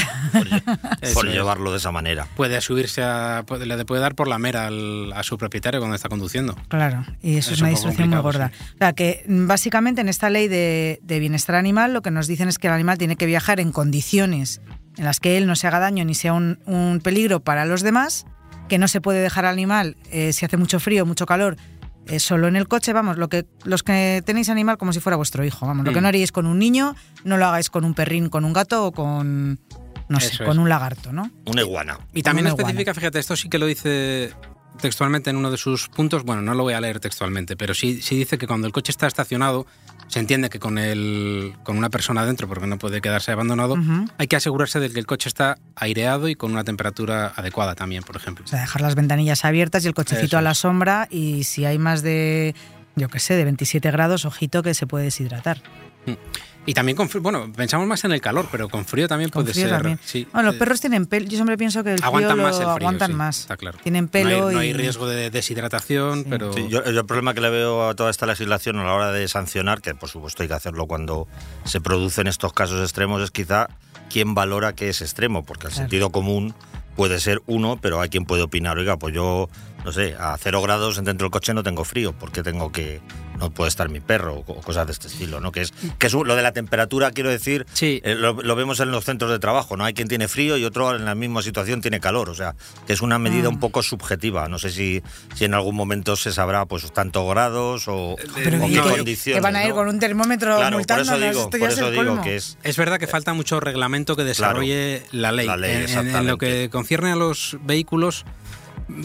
Por, 1.13 1.27
llevarlo 1.29 1.71
de 1.73 1.79
esa 1.79 1.91
manera. 1.91 2.27
puede 2.37 2.61
subirse 2.61 3.03
a. 3.03 3.43
puede- 3.47 3.67
le 3.67 3.85
puede 3.85 4.01
dar 4.01 4.15
por 4.15 4.29
la 4.29 4.39
mera 4.39 4.67
al- 4.69 5.13
a 5.13 5.23
su 5.23 5.37
propietario 5.39 5.81
cuando 5.81 5.97
está 5.97 6.09
conduciendo. 6.09 6.57
Claro, 6.69 7.05
y 7.23 7.37
eso 7.37 7.51
es, 7.51 7.57
Es 7.57 7.61
una 7.61 7.69
un 7.71 7.75
distorsión 7.75 8.11
muy 8.11 8.19
gorda. 8.21 8.53
O 8.75 8.79
sea, 8.79 8.93
que 8.93 9.25
mm, 9.27 9.47
básicamente 9.47 10.01
en 10.01 10.09
esta 10.09 10.31
ley 10.31 10.49
de, 10.49 11.01
de 11.03 11.19
bienestar 11.19 11.57
animal 11.57 11.93
lo 11.93 12.03
que 12.03 12.11
nos 12.11 12.27
dicen 12.27 12.49
es 12.49 12.59
que 12.59 12.69
el 12.69 12.73
animal 12.73 12.99
tiene 12.99 13.17
que 13.17 13.27
viajar 13.27 13.61
en 13.61 13.73
condiciones 13.73 14.61
en 14.97 15.05
las 15.05 15.19
que 15.19 15.37
él 15.37 15.47
no 15.47 15.57
se 15.57 15.67
haga 15.67 15.81
daño 15.81 16.05
ni 16.05 16.15
sea 16.15 16.33
un, 16.33 16.61
un 16.67 17.01
peligro 17.03 17.41
para 17.41 17.65
los 17.65 17.83
demás, 17.83 18.27
que 18.69 18.79
no 18.79 18.87
se 18.89 19.01
puede 19.01 19.21
dejar 19.21 19.45
al 19.45 19.53
animal 19.55 19.97
eh, 20.13 20.33
si 20.33 20.45
hace 20.47 20.57
mucho 20.57 20.79
frío, 20.81 21.05
mucho 21.05 21.27
calor, 21.27 21.57
eh, 22.07 22.21
solo 22.21 22.49
en 22.49 22.57
el 22.57 22.69
coche, 22.69 22.93
vamos, 22.93 23.17
lo 23.17 23.29
que 23.29 23.47
los 23.65 23.83
que 23.83 24.23
tenéis 24.25 24.49
animal 24.49 24.77
como 24.79 24.93
si 24.93 25.01
fuera 25.01 25.17
vuestro 25.17 25.45
hijo, 25.45 25.67
vamos, 25.67 25.85
lo 25.87 25.93
que 25.93 26.01
Mm. 26.01 26.03
no 26.03 26.09
haríais 26.09 26.33
con 26.33 26.47
un 26.47 26.59
niño, 26.59 26.95
no 27.25 27.37
lo 27.37 27.47
hagáis 27.47 27.71
con 27.71 27.85
un 27.85 27.95
perrín, 27.95 28.29
con 28.29 28.45
un 28.45 28.53
gato 28.53 28.87
o 28.87 28.93
con, 28.93 29.59
no 30.09 30.21
sé, 30.21 30.45
con 30.45 30.59
un 30.59 30.69
lagarto, 30.69 31.13
¿no? 31.13 31.31
Una 31.47 31.63
iguana. 31.63 31.99
Y 32.13 32.23
también 32.23 32.47
especifica, 32.47 32.93
fíjate, 32.95 33.19
esto 33.19 33.37
sí 33.37 33.49
que 33.49 33.59
lo 33.59 33.67
dice 33.67 34.33
textualmente 34.81 35.31
en 35.31 35.37
uno 35.37 35.51
de 35.51 35.57
sus 35.57 35.89
puntos, 35.89 36.25
bueno, 36.25 36.43
no 36.43 36.55
lo 36.55 36.63
voy 36.63 36.75
a 36.75 36.81
leer 36.81 37.01
textualmente, 37.01 37.57
pero 37.57 37.75
sí, 37.75 38.01
sí 38.03 38.17
dice 38.17 38.39
que 38.39 38.47
cuando 38.47 38.67
el 38.67 38.73
coche 38.73 38.91
está 38.91 39.07
estacionado, 39.07 39.67
se 40.09 40.21
entiende 40.21 40.51
que 40.51 40.59
con, 40.59 40.79
el, 40.79 41.55
con 41.63 41.77
una 41.77 41.91
persona 41.91 42.25
dentro, 42.25 42.49
porque 42.49 42.67
no 42.67 42.79
puede 42.79 43.01
quedarse 43.01 43.33
abandonado, 43.33 43.77
hay 44.19 44.27
que 44.27 44.37
asegurarse 44.37 44.81
de 44.81 44.91
que 44.91 44.99
el 44.99 45.07
coche 45.07 45.29
está 45.29 45.57
aireado 45.77 46.29
y 46.29 46.35
con 46.35 46.53
una 46.53 46.65
temperatura 46.65 47.33
adecuada 47.35 47.75
también, 47.75 48.03
por 48.03 48.17
ejemplo. 48.17 48.45
O 48.45 48.49
sea, 48.49 48.61
dejar 48.61 48.83
las 48.83 48.95
ventanillas 48.95 49.45
abiertas 49.45 49.85
y 49.85 49.89
el 49.89 49.95
cochecito 49.95 50.27
Eso 50.27 50.39
a 50.39 50.43
la 50.43 50.55
sombra 50.55 51.09
y 51.11 51.45
si 51.45 51.65
hay 51.65 51.79
más 51.79 52.03
de, 52.03 52.55
yo 52.97 53.09
qué 53.09 53.19
sé, 53.19 53.35
de 53.35 53.45
27 53.45 53.91
grados, 53.91 54.25
ojito 54.25 54.63
que 54.63 54.75
se 54.75 54.87
puede 54.87 55.05
deshidratar. 55.05 55.63
Y 56.67 56.73
también 56.73 56.97
con 56.97 57.09
frío, 57.11 57.21
bueno, 57.23 57.53
pensamos 57.55 57.87
más 57.87 58.03
en 58.05 58.13
el 58.13 58.21
calor, 58.23 58.49
pero 58.51 58.69
con 58.71 58.87
frío 58.87 59.07
también 59.07 59.29
Con 59.31 59.43
puede 59.43 59.53
frío 59.53 59.67
ser. 59.69 59.77
también. 59.77 59.99
sí, 60.05 60.27
Bueno, 60.33 60.49
los 60.51 60.57
perros 60.59 60.81
tienen 60.81 61.05
pelo, 61.07 61.27
yo 61.27 61.37
siempre 61.37 61.59
pienso 61.59 61.85
que 61.85 61.95
el 61.95 62.03
aguantan 62.03 62.39
más 62.39 62.55
el 62.57 62.63
frío. 62.63 62.71
aguantan 62.71 63.11
sí, 63.11 63.17
más. 63.17 63.41
Está 63.41 63.57
claro. 63.59 63.79
Tienen 63.83 64.05
No 64.05 64.11
pelo 64.11 64.49
hay, 64.49 64.55
no 64.55 64.63
y... 64.63 64.67
hay 64.69 64.73
riesgo 64.73 65.07
de 65.07 65.31
deshidratación, 65.31 66.21
Sí. 66.23 66.27
pero. 66.31 66.53
Sí, 66.55 66.67
yo, 66.71 66.83
yo 66.91 67.01
el 67.01 67.07
problema 67.07 67.35
que 67.35 67.41
le 67.43 67.51
veo 67.51 67.89
a 67.89 67.95
toda 67.95 68.11
esta 68.11 68.25
legislación 68.27 68.79
a 68.79 68.85
la 68.85 68.95
hora 68.95 69.13
de 69.13 69.29
sancionar, 69.29 69.83
que 69.83 69.95
por 69.95 70.09
supuesto 70.09 70.43
hay 70.43 70.49
que 70.49 70.55
hacerlo 70.55 70.87
cuando 70.87 71.29
se 71.65 71.81
producen 71.83 72.27
estos 72.29 72.53
casos 72.55 72.81
extremos, 72.83 73.21
es 73.23 73.31
quizá 73.31 73.69
quién 74.11 74.35
valora 74.35 74.75
que 74.75 74.89
es 74.89 75.03
extremo, 75.03 75.45
porque 75.45 75.67
el 75.67 75.73
Claro. 75.73 75.83
sentido 75.85 76.11
común 76.11 76.55
puede 76.97 77.21
ser 77.21 77.43
uno, 77.47 77.79
pero 77.83 78.01
hay 78.01 78.09
quien 78.09 78.25
puede 78.25 78.43
opinar, 78.43 78.79
oiga, 78.79 78.97
pues 78.99 79.13
yo, 79.15 79.49
no 79.85 79.93
sé, 79.93 80.15
a 80.19 80.37
cero 80.39 80.63
grados 80.63 80.97
dentro 80.97 81.27
del 81.27 81.31
coche 81.31 81.53
no 81.55 81.63
tengo 81.63 81.85
frío, 81.85 82.13
porque 82.13 82.43
tengo 82.43 82.73
que, 82.73 83.01
no 83.39 83.51
puede 83.51 83.69
estar 83.69 83.89
mi 83.91 84.01
perro, 84.01 84.37
o 84.37 84.45
co- 84.45 84.55
cosas 84.63 84.87
de 84.87 84.93
este 84.93 85.09
estilo, 85.09 85.41
¿no? 85.41 85.53
Que 85.53 85.61
es, 85.61 85.73
que 85.99 86.07
es 86.07 86.13
lo 86.15 86.35
de 86.37 86.43
la 86.43 86.53
temperatura, 86.53 87.11
quiero 87.11 87.29
decir, 87.31 87.67
Sí. 87.75 88.01
eh, 88.05 88.15
lo, 88.15 88.33
lo 88.33 88.57
vemos 88.57 88.81
en 88.81 88.91
los 88.91 89.05
centros 89.05 89.31
de 89.31 89.39
trabajo, 89.39 89.77
¿no? 89.77 89.85
Hay 89.85 89.93
quien 89.93 90.09
tiene 90.09 90.27
frío 90.29 90.57
y 90.57 90.65
otro 90.65 90.97
en 90.97 91.05
la 91.05 91.15
misma 91.15 91.43
situación 91.43 91.81
tiene 91.83 92.01
calor, 92.01 92.31
o 92.31 92.35
sea, 92.35 92.55
que 92.87 92.93
es 92.95 93.03
una 93.03 93.19
medida 93.19 93.51
Mm. 93.51 93.55
un 93.55 93.61
poco 93.61 93.83
subjetiva. 93.83 94.49
No 94.49 94.59
sé 94.59 94.71
si, 94.71 95.03
si 95.35 95.45
en 95.45 95.53
algún 95.55 95.75
momento 95.77 96.17
se 96.17 96.33
sabrá, 96.33 96.65
pues, 96.67 96.91
tantos 96.93 97.29
grados 97.29 97.85
o, 97.89 98.17
Pero 98.17 98.59
o 98.59 98.67
que- 98.67 98.73
qué 98.75 98.81
que- 98.83 98.89
condiciones. 98.97 99.39
que 99.39 99.41
van 99.43 99.57
a 99.57 99.65
ir 99.65 99.71
¿no? 99.71 99.75
con 99.77 99.89
un 99.89 99.99
termómetro 99.99 100.57
Claro, 100.57 100.71
por 100.71 100.79
multándonos, 100.79 101.13
eso 101.21 101.29
digo, 101.31 101.45
esto 101.45 101.57
ya 101.57 101.61
por 101.61 101.69
es 101.69 101.75
eso 101.77 101.87
el 101.89 101.93
digo 101.93 102.05
colmo. 102.07 102.23
que 102.23 102.37
es... 102.37 102.57
Es 102.63 102.77
verdad 102.77 102.99
que 102.99 103.07
falta 103.07 103.35
mucho 103.35 103.61
reglamento 103.61 104.17
que 104.17 104.25
desarrolle 104.25 105.03
la 105.13 105.31
ley. 105.33 105.47
la 105.47 105.57
ley, 105.57 105.85
En- 105.89 106.27
lo 106.27 106.39
que 106.39 106.71
concierne 106.71 107.13
a 107.13 107.17
los 107.17 107.59
vehículos, 107.63 108.25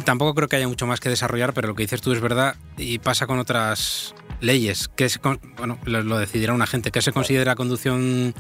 tampoco 0.06 0.36
creo 0.36 0.48
que 0.48 0.56
haya 0.58 0.68
mucho 0.68 0.86
más 0.88 1.00
que 1.00 1.10
desarrollar, 1.10 1.54
pero 1.54 1.68
lo 1.70 1.76
que 1.76 1.84
dices 1.84 2.02
tú 2.02 2.12
es 2.12 2.22
verdad 2.22 2.56
y 2.78 3.00
pasa 3.00 3.28
con 3.28 3.40
otras 3.40 4.14
leyes. 4.42 4.90
Que 4.96 5.10
se 5.10 5.20
bueno, 5.58 5.78
lo, 5.86 6.04
lo 6.04 6.18
decidirá 6.18 6.54
una 6.54 6.68
gente. 6.68 6.92
¿Qué 6.92 7.02
se 7.02 7.12
considera 7.12 7.56
conducción 7.56 8.34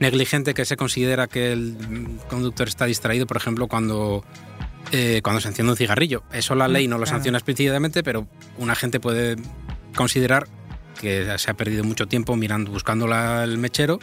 negligente? 0.00 0.54
¿Qué 0.54 0.64
se 0.64 0.76
considera 0.76 1.26
que 1.26 1.52
el 1.52 1.76
conductor 2.28 2.68
está 2.68 2.86
distraído, 2.86 3.26
por 3.26 3.36
ejemplo, 3.36 3.66
cuando, 3.68 4.24
eh, 4.92 5.20
cuando 5.22 5.40
se 5.40 5.48
enciende 5.48 5.72
un 5.72 5.76
cigarrillo? 5.76 6.22
Eso 6.32 6.54
la 6.54 6.68
ley 6.68 6.88
no 6.88 6.98
lo 6.98 7.06
sanciona 7.06 7.38
explícitamente, 7.38 8.02
pero 8.02 8.26
una 8.58 8.74
gente 8.74 9.00
puede 9.00 9.36
considerar 9.94 10.46
que 11.00 11.26
se 11.38 11.50
ha 11.50 11.54
perdido 11.54 11.84
mucho 11.84 12.06
tiempo 12.06 12.36
mirando, 12.36 12.70
buscando 12.70 13.06
la- 13.06 13.44
el 13.44 13.58
mechero 13.58 13.98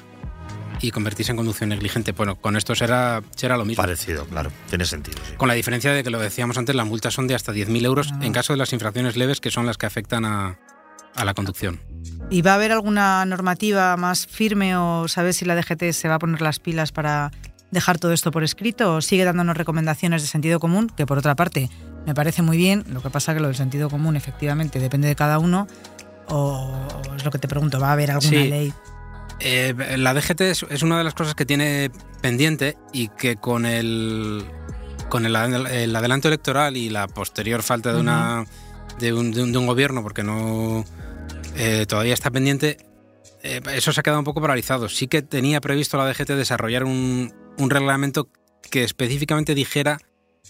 y 0.81 0.91
convertirse 0.91 1.31
en 1.31 1.37
conducción 1.37 1.69
negligente. 1.69 2.11
Bueno, 2.11 2.35
con 2.35 2.55
esto 2.55 2.73
será, 2.75 3.21
será 3.35 3.57
lo 3.57 3.65
mismo. 3.65 3.81
Parecido, 3.83 4.25
claro, 4.25 4.51
tiene 4.69 4.85
sentido. 4.85 5.17
Sí. 5.27 5.35
Con 5.37 5.47
la 5.47 5.53
diferencia 5.53 5.91
de 5.93 6.03
que 6.03 6.09
lo 6.09 6.19
decíamos 6.19 6.57
antes, 6.57 6.75
las 6.75 6.85
multas 6.87 7.13
son 7.13 7.27
de 7.27 7.35
hasta 7.35 7.51
10.000 7.51 7.85
euros 7.85 8.09
Ah. 8.13 8.19
en 8.21 8.33
caso 8.33 8.53
de 8.53 8.57
las 8.57 8.73
infracciones 8.73 9.15
leves 9.17 9.39
que 9.41 9.51
son 9.51 9.65
las 9.65 9.77
que 9.77 9.85
afectan 9.85 10.25
a, 10.25 10.57
a 11.15 11.25
la 11.25 11.33
conducción. 11.33 11.79
¿Y 12.29 12.41
va 12.41 12.51
a 12.51 12.55
haber 12.55 12.71
alguna 12.71 13.23
normativa 13.25 13.95
más 13.97 14.25
firme 14.27 14.75
o 14.77 15.07
sabes 15.07 15.37
si 15.37 15.45
la 15.45 15.55
DGT 15.55 15.91
se 15.91 16.07
va 16.07 16.15
a 16.15 16.19
poner 16.19 16.41
las 16.41 16.59
pilas 16.59 16.91
para 16.91 17.31
dejar 17.71 17.99
todo 17.99 18.11
esto 18.13 18.31
por 18.31 18.43
escrito 18.43 18.95
o 18.95 19.01
sigue 19.01 19.23
dándonos 19.23 19.55
recomendaciones 19.55 20.21
de 20.21 20.27
sentido 20.27 20.59
común, 20.59 20.89
que 20.95 21.05
por 21.05 21.17
otra 21.17 21.35
parte 21.35 21.69
me 22.05 22.13
parece 22.15 22.41
muy 22.41 22.57
bien, 22.57 22.83
lo 22.89 23.01
que 23.01 23.09
pasa 23.09 23.33
que 23.33 23.39
lo 23.39 23.47
del 23.47 23.55
sentido 23.55 23.89
común 23.89 24.15
efectivamente 24.15 24.79
depende 24.79 25.07
de 25.07 25.15
cada 25.15 25.37
uno 25.39 25.67
o 26.27 26.73
es 27.15 27.23
lo 27.25 27.31
que 27.31 27.37
te 27.39 27.47
pregunto, 27.47 27.79
¿va 27.79 27.89
a 27.89 27.93
haber 27.93 28.11
alguna 28.11 28.29
Sí. 28.29 28.47
ley? 28.49 28.73
Eh, 29.43 29.73
la 29.97 30.13
DGT 30.13 30.41
es, 30.41 30.65
es 30.69 30.83
una 30.83 30.97
de 30.97 31.03
las 31.03 31.13
cosas 31.13 31.35
que 31.35 31.45
tiene 31.45 31.91
pendiente 32.21 32.77
y 32.93 33.07
que 33.09 33.35
con 33.37 33.65
el 33.65 34.45
con 35.09 35.25
el, 35.25 35.35
adel- 35.35 35.67
el 35.69 35.95
adelanto 35.95 36.27
electoral 36.29 36.77
y 36.77 36.89
la 36.89 37.07
posterior 37.07 37.63
falta 37.63 37.91
de 37.93 37.99
una 37.99 38.45
de 38.99 39.13
un, 39.13 39.31
de 39.31 39.43
un- 39.43 39.51
de 39.51 39.57
un 39.57 39.65
gobierno 39.67 40.03
porque 40.03 40.23
no 40.23 40.85
eh, 41.55 41.85
todavía 41.87 42.13
está 42.13 42.29
pendiente 42.31 42.77
eh, 43.43 43.59
eso 43.73 43.91
se 43.91 43.99
ha 43.99 44.03
quedado 44.03 44.19
un 44.19 44.25
poco 44.25 44.39
paralizado. 44.41 44.87
Sí 44.87 45.07
que 45.07 45.21
tenía 45.23 45.59
previsto 45.61 45.97
la 45.97 46.05
DGT 46.07 46.29
desarrollar 46.33 46.83
un, 46.83 47.33
un 47.57 47.69
reglamento 47.71 48.29
que 48.69 48.83
específicamente 48.83 49.55
dijera 49.55 49.97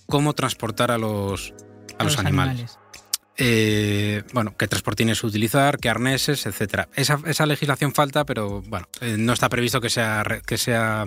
cómo 0.08 0.34
transportar 0.34 0.92
a 0.92 0.98
los 0.98 1.54
a, 1.98 2.04
los, 2.04 2.18
animales. 2.18 2.78
Eh, 3.44 4.22
bueno, 4.34 4.56
qué 4.56 4.68
transportines 4.68 5.24
utilizar, 5.24 5.80
qué 5.80 5.90
arneses, 5.90 6.46
etcétera. 6.46 6.90
Esa, 6.96 7.20
esa 7.26 7.48
legislación 7.48 7.92
falta, 7.92 8.24
pero 8.24 8.62
bueno, 8.62 8.88
eh, 9.00 9.16
no 9.18 9.34
está 9.34 9.50
previsto 9.50 9.82
que 9.82 9.90
sea, 9.90 10.24
que 10.46 10.60
sea 10.60 11.06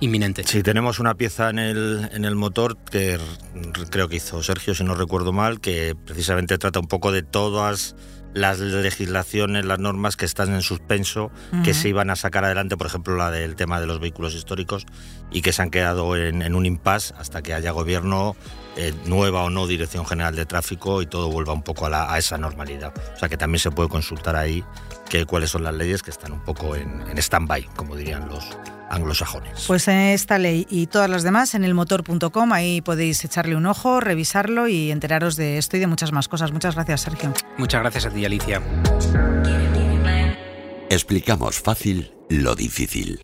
inminente. 0.00 0.42
Sí, 0.44 0.64
tenemos 0.64 0.98
una 0.98 1.14
pieza 1.14 1.50
en 1.50 1.60
el, 1.60 2.10
en 2.12 2.24
el 2.24 2.34
motor 2.34 2.76
que 2.90 3.16
creo 3.90 4.08
que 4.08 4.16
hizo 4.16 4.42
Sergio, 4.42 4.74
si 4.74 4.82
no 4.82 4.96
recuerdo 4.96 5.32
mal, 5.32 5.60
que 5.60 5.94
precisamente 6.04 6.58
trata 6.58 6.80
un 6.80 6.88
poco 6.88 7.12
de 7.12 7.22
todas 7.22 7.94
las 8.34 8.58
legislaciones, 8.58 9.64
las 9.64 9.78
normas 9.78 10.16
que 10.16 10.24
están 10.24 10.52
en 10.52 10.62
suspenso, 10.62 11.30
que 11.62 11.74
se 11.74 11.88
iban 11.88 12.10
a 12.10 12.16
sacar 12.16 12.44
adelante, 12.44 12.76
por 12.76 12.88
ejemplo, 12.88 13.16
la 13.16 13.30
del 13.30 13.54
tema 13.54 13.80
de 13.80 13.86
los 13.86 14.00
vehículos 14.00 14.34
históricos, 14.34 14.84
y 15.30 15.42
que 15.42 15.52
se 15.52 15.62
han 15.62 15.70
quedado 15.70 16.16
en, 16.16 16.42
en 16.42 16.56
un 16.56 16.66
impasse 16.66 17.14
hasta 17.18 17.40
que 17.40 17.54
haya 17.54 17.70
gobierno, 17.70 18.36
eh, 18.78 18.94
nueva 19.04 19.42
o 19.44 19.50
no 19.50 19.66
Dirección 19.66 20.06
General 20.06 20.34
de 20.34 20.46
Tráfico, 20.46 21.02
y 21.02 21.06
todo 21.06 21.30
vuelva 21.30 21.52
un 21.52 21.62
poco 21.62 21.84
a, 21.86 21.90
la- 21.90 22.10
a 22.12 22.16
esa 22.18 22.38
normalidad. 22.38 22.92
O 23.14 23.18
sea 23.18 23.28
que 23.28 23.36
también 23.36 23.58
se 23.58 23.70
puede 23.70 23.88
consultar 23.90 24.36
ahí 24.36 24.64
que, 25.10 25.26
cuáles 25.26 25.50
son 25.50 25.64
las 25.64 25.74
leyes 25.74 26.02
que 26.02 26.10
están 26.10 26.32
un 26.32 26.40
poco 26.40 26.74
en, 26.76 27.02
en 27.10 27.18
stand-by, 27.18 27.64
como 27.76 27.96
dirían 27.96 28.28
los 28.28 28.44
anglosajones. 28.90 29.64
Pues 29.66 29.86
en 29.88 29.96
esta 29.98 30.38
ley 30.38 30.66
y 30.70 30.86
todas 30.86 31.10
las 31.10 31.22
demás 31.22 31.54
en 31.54 31.64
elmotor.com, 31.64 32.52
ahí 32.54 32.80
podéis 32.80 33.22
echarle 33.24 33.54
un 33.56 33.66
ojo, 33.66 34.00
revisarlo 34.00 34.66
y 34.68 34.90
enteraros 34.90 35.36
de 35.36 35.58
esto 35.58 35.76
y 35.76 35.80
de 35.80 35.86
muchas 35.86 36.12
más 36.12 36.28
cosas. 36.28 36.52
Muchas 36.52 36.74
gracias, 36.74 37.02
Sergio. 37.02 37.34
Muchas 37.58 37.80
gracias 37.82 38.06
a 38.06 38.10
ti, 38.10 38.24
Alicia. 38.24 38.62
Explicamos 40.90 41.58
fácil 41.60 42.12
lo 42.30 42.54
difícil. 42.54 43.20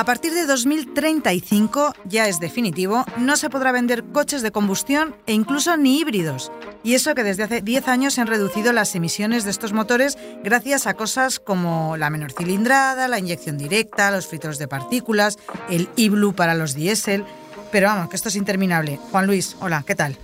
A 0.00 0.04
partir 0.04 0.32
de 0.32 0.46
2035, 0.46 1.92
ya 2.06 2.26
es 2.26 2.40
definitivo, 2.40 3.04
no 3.18 3.36
se 3.36 3.50
podrá 3.50 3.70
vender 3.70 4.02
coches 4.02 4.40
de 4.40 4.50
combustión 4.50 5.14
e 5.26 5.34
incluso 5.34 5.76
ni 5.76 6.00
híbridos. 6.00 6.50
Y 6.82 6.94
eso 6.94 7.14
que 7.14 7.22
desde 7.22 7.42
hace 7.42 7.60
10 7.60 7.86
años 7.88 8.14
se 8.14 8.22
han 8.22 8.26
reducido 8.26 8.72
las 8.72 8.94
emisiones 8.94 9.44
de 9.44 9.50
estos 9.50 9.74
motores 9.74 10.16
gracias 10.42 10.86
a 10.86 10.94
cosas 10.94 11.38
como 11.38 11.98
la 11.98 12.08
menor 12.08 12.32
cilindrada, 12.32 13.08
la 13.08 13.18
inyección 13.18 13.58
directa, 13.58 14.10
los 14.10 14.26
filtros 14.26 14.56
de 14.56 14.68
partículas, 14.68 15.38
el 15.68 15.90
e-blue 15.98 16.34
para 16.34 16.54
los 16.54 16.74
diésel. 16.74 17.26
Pero 17.70 17.88
vamos, 17.88 18.08
que 18.08 18.16
esto 18.16 18.30
es 18.30 18.36
interminable. 18.36 18.98
Juan 19.10 19.26
Luis, 19.26 19.54
hola, 19.60 19.84
¿qué 19.86 19.96
tal? 19.96 20.16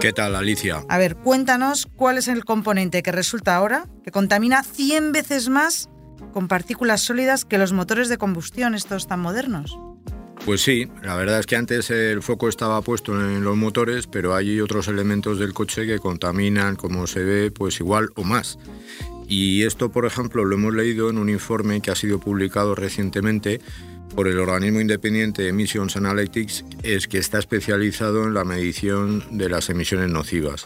¿Qué 0.00 0.12
tal, 0.12 0.34
Alicia? 0.34 0.82
A 0.88 0.98
ver, 0.98 1.14
cuéntanos 1.14 1.86
cuál 1.94 2.18
es 2.18 2.26
el 2.26 2.44
componente 2.44 3.04
que 3.04 3.12
resulta 3.12 3.54
ahora 3.54 3.86
que 4.02 4.10
contamina 4.10 4.64
100 4.64 5.12
veces 5.12 5.48
más 5.48 5.88
con 6.32 6.48
partículas 6.48 7.02
sólidas 7.02 7.44
que 7.44 7.58
los 7.58 7.72
motores 7.72 8.08
de 8.08 8.18
combustión 8.18 8.74
estos 8.74 9.06
tan 9.06 9.20
modernos. 9.20 9.76
Pues 10.44 10.62
sí, 10.62 10.88
la 11.02 11.16
verdad 11.16 11.40
es 11.40 11.46
que 11.46 11.56
antes 11.56 11.90
el 11.90 12.22
foco 12.22 12.48
estaba 12.48 12.80
puesto 12.80 13.12
en 13.12 13.44
los 13.44 13.56
motores, 13.56 14.06
pero 14.06 14.34
hay 14.34 14.60
otros 14.60 14.88
elementos 14.88 15.38
del 15.38 15.52
coche 15.52 15.86
que 15.86 15.98
contaminan, 15.98 16.76
como 16.76 17.06
se 17.06 17.22
ve, 17.22 17.50
pues 17.50 17.78
igual 17.80 18.08
o 18.16 18.24
más. 18.24 18.58
Y 19.28 19.64
esto, 19.64 19.92
por 19.92 20.06
ejemplo, 20.06 20.44
lo 20.44 20.56
hemos 20.56 20.74
leído 20.74 21.10
en 21.10 21.18
un 21.18 21.28
informe 21.28 21.80
que 21.82 21.90
ha 21.90 21.94
sido 21.94 22.18
publicado 22.18 22.74
recientemente 22.74 23.60
por 24.14 24.26
el 24.28 24.38
organismo 24.40 24.80
independiente 24.80 25.46
Emissions 25.46 25.96
Analytics, 25.96 26.64
es 26.82 27.06
que 27.06 27.18
está 27.18 27.38
especializado 27.38 28.24
en 28.24 28.34
la 28.34 28.44
medición 28.44 29.24
de 29.30 29.48
las 29.48 29.70
emisiones 29.70 30.10
nocivas. 30.10 30.64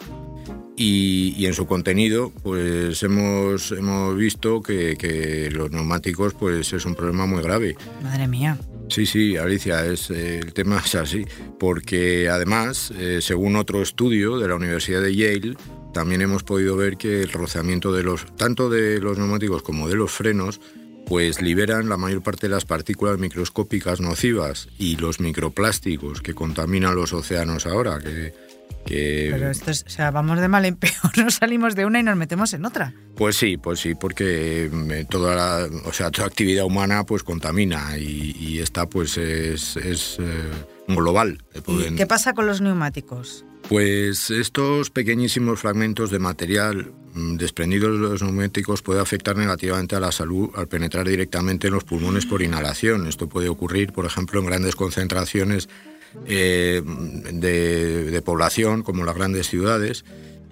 Y, 0.77 1.35
y 1.37 1.47
en 1.47 1.55
su 1.55 1.67
contenido, 1.67 2.33
pues 2.43 3.03
hemos, 3.05 3.71
hemos 3.71 4.17
visto 4.17 4.61
que, 4.61 4.97
que 4.97 5.49
los 5.51 5.71
neumáticos 5.71 6.35
pues, 6.35 6.73
es 6.73 6.85
un 6.85 6.97
problema 6.97 7.27
muy 7.27 7.43
grave. 7.43 7.77
Madre 8.03 8.27
mía. 8.27 8.59
Sí, 8.89 9.07
sí, 9.07 9.37
Alicia, 9.37 9.87
es, 9.87 10.11
eh, 10.11 10.39
el 10.39 10.53
tema 10.53 10.83
es 10.85 10.95
así, 10.95 11.25
porque 11.59 12.29
además, 12.29 12.93
eh, 12.99 13.21
según 13.23 13.57
otro 13.57 13.83
estudio 13.83 14.39
de 14.39 14.49
la 14.49 14.57
Universidad 14.57 15.01
de 15.01 15.15
Yale, 15.15 15.57
también 15.93 16.21
hemos 16.23 16.43
podido 16.43 16.77
ver 16.77 16.97
que 16.97 17.23
el 17.23 17.33
rociamiento 17.33 17.93
de 17.93 18.03
los, 18.03 18.27
tanto 18.37 18.69
de 18.69 19.01
los 19.01 19.17
neumáticos 19.17 19.63
como 19.63 19.89
de 19.89 19.95
los 19.95 20.11
frenos, 20.11 20.61
pues 21.07 21.41
liberan 21.41 21.89
la 21.89 21.97
mayor 21.97 22.23
parte 22.23 22.49
de 22.49 22.55
las 22.55 22.65
partículas 22.65 23.19
microscópicas 23.19 24.01
nocivas 24.01 24.69
y 24.79 24.97
los 24.97 25.21
microplásticos 25.21 26.21
que 26.21 26.35
contaminan 26.35 26.97
los 26.97 27.13
océanos 27.13 27.67
ahora, 27.67 28.01
que, 28.01 28.33
que 28.85 29.29
Pero 29.33 29.51
esto 29.51 29.71
es, 29.71 29.85
o 29.87 29.91
sea, 29.91 30.11
vamos 30.11 30.41
de 30.41 30.49
mal 30.49 30.65
en 30.65 30.77
peor, 30.77 30.95
nos 31.17 31.35
salimos 31.35 31.75
de 31.75 31.87
una 31.87 32.01
y 32.01 32.03
nos 32.03 32.17
metemos 32.17 32.53
en 32.53 32.65
otra. 32.65 32.95
Pues 33.17 33.37
sí, 33.37 33.57
pues 33.57 33.81
sí, 33.81 33.95
porque 33.95 34.71
eh, 34.73 35.07
toda 35.09 35.35
la, 35.35 35.69
o 35.85 35.93
sea, 35.93 36.11
toda 36.11 36.27
actividad 36.27 36.65
humana 36.65 37.05
pues 37.05 37.23
contamina 37.23 37.97
y, 37.99 38.37
y 38.39 38.59
esta 38.59 38.87
pues 38.87 39.17
es, 39.17 39.77
es 39.77 40.19
eh, 40.21 40.25
global. 40.89 41.43
eh, 41.55 41.61
¿Y 41.91 41.95
qué 41.95 42.07
pasa 42.07 42.35
con 42.35 42.47
los 42.47 42.61
neumáticos? 42.61 43.45
Pues 43.69 44.31
estos 44.31 44.91
pequeñísimos 44.91 45.59
fragmentos 45.59 46.11
de 46.11 46.19
material 46.19 46.93
mm, 47.15 47.37
desprendidos 47.37 47.93
de 47.93 48.09
los 48.09 48.23
neumáticos 48.23 48.83
puede 48.83 49.01
afectar 49.01 49.37
negativamente 49.37 49.97
a 49.97 50.01
la 50.01 50.13
salud 50.13 50.51
al 50.55 50.69
penetrar 50.69 51.09
directamente 51.09 51.69
en 51.69 51.73
los 51.73 51.85
pulmones 51.85 52.27
por 52.27 52.43
inhalación. 52.43 53.07
Esto 53.07 53.27
puede 53.27 53.49
ocurrir, 53.49 53.93
por 53.93 54.05
ejemplo, 54.05 54.39
en 54.41 54.47
grandes 54.47 54.77
concentraciones 54.77 55.71
eh, 56.27 56.83
de, 57.33 58.23
población, 58.23 58.83
como 58.83 59.05
las 59.05 59.15
grandes 59.15 59.49
ciudades. 59.49 60.05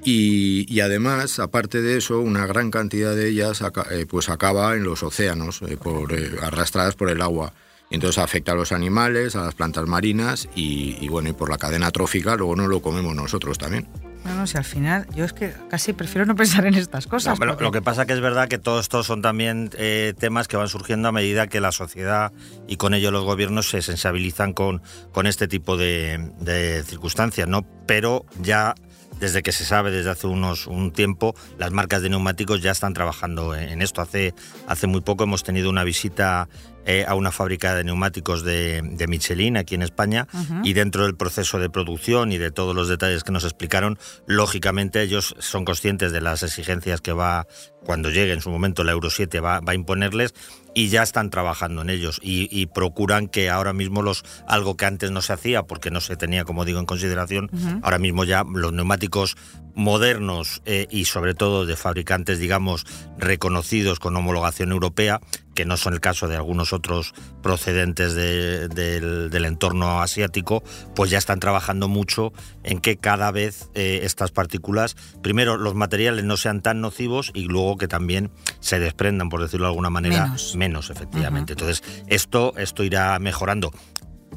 Y, 0.05 0.81
además, 0.81 1.39
aparte 1.39 1.81
de 1.81 1.97
eso, 1.97 2.21
una 2.21 2.47
gran 2.47 2.71
cantidad 2.71 3.15
de 3.15 3.29
ellas 3.29 3.63
eh, 3.91 4.07
pues 4.09 4.29
acaba 4.29 4.75
en 4.75 4.83
los 4.85 5.03
océanos, 5.03 5.63
eh, 5.63 5.77
por, 5.77 6.13
arrastradas 6.43 6.97
por 6.97 7.09
el 7.09 7.23
agua. 7.23 7.55
Entonces 7.91 8.23
afecta 8.23 8.53
a 8.53 8.55
los 8.55 8.73
animales, 8.73 9.37
a 9.37 9.45
las 9.45 9.55
plantas 9.55 9.87
marinas 9.87 10.49
y, 10.57 10.97
y 11.01 11.09
bueno, 11.09 11.29
y 11.29 11.33
por 11.35 11.51
la 11.51 11.59
cadena 11.59 11.91
trófica 11.91 12.37
luego 12.37 12.57
no 12.57 12.67
lo 12.67 12.81
comemos 12.81 13.15
nosotros 13.15 13.59
también. 13.59 13.87
Bueno, 14.25 14.47
si 14.47 14.57
al 14.57 14.65
final, 14.65 15.07
yo 15.15 15.25
es 15.25 15.33
que 15.33 15.53
casi 15.69 15.93
prefiero 15.93 16.25
no 16.27 16.35
pensar 16.37 16.65
en 16.67 16.75
estas 16.75 17.07
cosas. 17.07 17.35
No, 17.35 17.39
pero 17.41 17.53
porque- 17.53 17.65
lo 17.65 17.71
que 17.73 17.83
pasa 17.83 18.07
que 18.07 18.13
es 18.13 18.21
verdad 18.21 18.49
que 18.49 18.59
todos 18.59 18.83
estos 18.83 19.07
son 19.07 19.21
también 19.21 19.71
eh, 19.77 20.15
temas 20.19 20.47
que 20.49 20.57
van 20.57 20.69
surgiendo 20.69 21.09
a 21.09 21.13
medida 21.13 21.49
que 21.49 21.61
la 21.61 21.73
sociedad 21.73 22.33
y 22.69 22.77
con 22.77 22.95
ello 22.95 23.11
los 23.11 23.25
gobiernos 23.25 23.69
se 23.69 23.83
sensibilizan 23.83 24.53
con, 24.53 24.81
con 25.13 25.27
este 25.27 25.49
tipo 25.49 25.77
de, 25.77 26.31
de 26.41 26.83
circunstancias, 26.85 27.49
¿no? 27.49 27.63
Pero 27.87 28.25
ya 28.41 28.75
desde 29.19 29.43
que 29.43 29.53
se 29.53 29.65
sabe 29.65 29.91
desde 29.93 30.11
hace 30.11 30.27
unos 30.27 30.67
un 30.67 30.93
tiempo, 30.93 31.35
las 31.59 31.71
marcas 31.71 32.03
de 32.03 32.09
neumáticos 32.11 32.61
ya 32.61 32.73
están 32.73 32.93
trabajando 32.93 33.55
en, 33.55 33.69
en 33.69 33.83
esto. 33.83 34.01
Hace, 34.03 34.35
hace 34.67 34.87
muy 34.89 35.01
poco 35.01 35.25
hemos 35.25 35.45
tenido 35.45 35.71
una 35.71 35.85
visita 35.85 36.49
eh, 36.85 37.05
a 37.07 37.15
una 37.15 37.31
fábrica 37.31 37.75
de 37.75 37.85
neumáticos 37.85 38.43
de, 38.43 38.81
de 38.83 39.07
Michelin 39.07 39.57
aquí 39.57 39.75
en 39.75 39.83
España. 39.83 40.27
Y 40.65 40.73
dentro 40.73 41.05
del 41.05 41.17
proceso 41.17 41.59
de 41.59 41.71
producción 41.71 42.33
y 42.33 42.39
de 42.39 42.51
todos 42.51 42.75
los 42.75 42.89
detalles 42.89 43.25
que 43.25 43.33
nos 43.33 43.45
explicaron, 43.45 43.99
lógicamente 44.27 45.03
ellos 45.03 45.35
son 45.39 45.65
conscientes 45.65 46.13
de 46.13 46.21
las 46.21 46.43
exigencias 46.43 47.01
que 47.01 47.13
va, 47.13 47.47
cuando 47.85 48.11
llegue 48.11 48.33
en 48.33 48.41
su 48.41 48.51
momento 48.51 48.85
la 48.85 48.93
Euro 48.93 49.11
7, 49.11 49.41
va, 49.41 49.61
va 49.61 49.73
a 49.73 49.75
imponerles 49.75 50.35
y 50.75 50.89
ya 50.89 51.03
están 51.03 51.31
trabajando 51.31 51.83
en 51.83 51.91
ellos. 51.91 52.19
Y, 52.23 52.49
y 52.51 52.67
procuran 52.67 53.29
que 53.29 53.51
ahora 53.51 53.73
mismo 53.73 54.03
los 54.03 54.25
algo 54.47 54.77
que 54.77 54.87
antes 54.87 55.11
no 55.11 55.23
se 55.23 55.33
hacía 55.33 55.63
porque 55.65 55.91
no 55.91 56.01
se 56.01 56.17
tenía, 56.17 56.45
como 56.45 56.65
digo, 56.65 56.81
en 56.81 56.87
consideración, 56.87 57.51
ahora 57.83 57.99
mismo 57.99 58.25
ya 58.25 58.45
los 58.45 58.73
neumáticos 58.73 59.37
modernos 59.75 60.63
eh, 60.65 60.87
y 60.91 61.07
sobre 61.07 61.35
todo 61.35 61.67
de 61.67 61.77
fabricantes, 61.77 62.39
digamos, 62.39 62.87
reconocidos 63.19 63.99
con 63.99 64.17
homologación 64.17 64.73
europea, 64.73 65.21
que 65.55 65.65
no 65.65 65.77
son 65.77 65.95
el 65.95 66.01
caso 66.01 66.29
de 66.29 66.37
algunos 66.37 66.73
otros 66.73 67.15
procedentes 67.43 68.15
del, 68.15 69.45
entorno 69.45 70.01
asiático, 70.01 70.63
pues 70.95 71.11
ya 71.11 71.19
están 71.19 71.41
trabajando 71.41 71.89
mucho 71.89 72.33
en 72.63 72.81
que 72.81 72.97
cada 72.97 73.31
vez 73.31 73.69
eh, 73.75 74.01
estas 74.03 74.31
partículas, 74.31 74.97
primero 75.23 75.57
los 75.57 75.75
materiales 75.75 76.25
no 76.25 76.37
sean 76.37 76.63
tan 76.63 76.81
nocivos 76.81 77.31
y 77.35 77.45
luego 77.45 77.77
que 77.77 77.89
también 77.89 78.31
se 78.61 78.79
desprendan, 78.79 79.29
por 79.29 79.43
decirlo 79.43 79.67
de 79.67 79.71
alguna 79.71 79.91
manera, 79.91 80.35
menos, 80.55 80.91
efectivamente. 80.91 81.53
Entonces, 81.53 81.83
esto, 82.07 82.55
esto 82.57 82.85
irá 82.85 83.19
mejorando. 83.19 83.73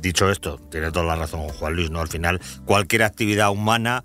Dicho 0.02 0.30
esto, 0.30 0.60
tiene 0.70 0.92
toda 0.92 1.06
la 1.06 1.16
razón 1.16 1.42
Juan 1.48 1.76
Luis, 1.76 1.90
¿no? 1.90 2.02
Al 2.02 2.10
final, 2.10 2.42
cualquier 2.66 3.04
actividad 3.04 3.50
humana 3.50 4.04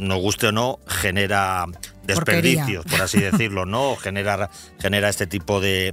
nos 0.00 0.20
guste 0.20 0.48
o 0.48 0.52
no, 0.52 0.80
genera 0.86 1.66
desperdicios, 2.02 2.84
por 2.86 3.02
así 3.02 3.20
decirlo, 3.20 3.66
¿no? 3.66 3.96
Genera, 3.96 4.50
genera 4.80 5.08
este 5.08 5.26
tipo 5.26 5.60
de, 5.60 5.92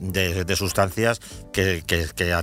sustancias 0.56 1.20
que, 1.52 1.84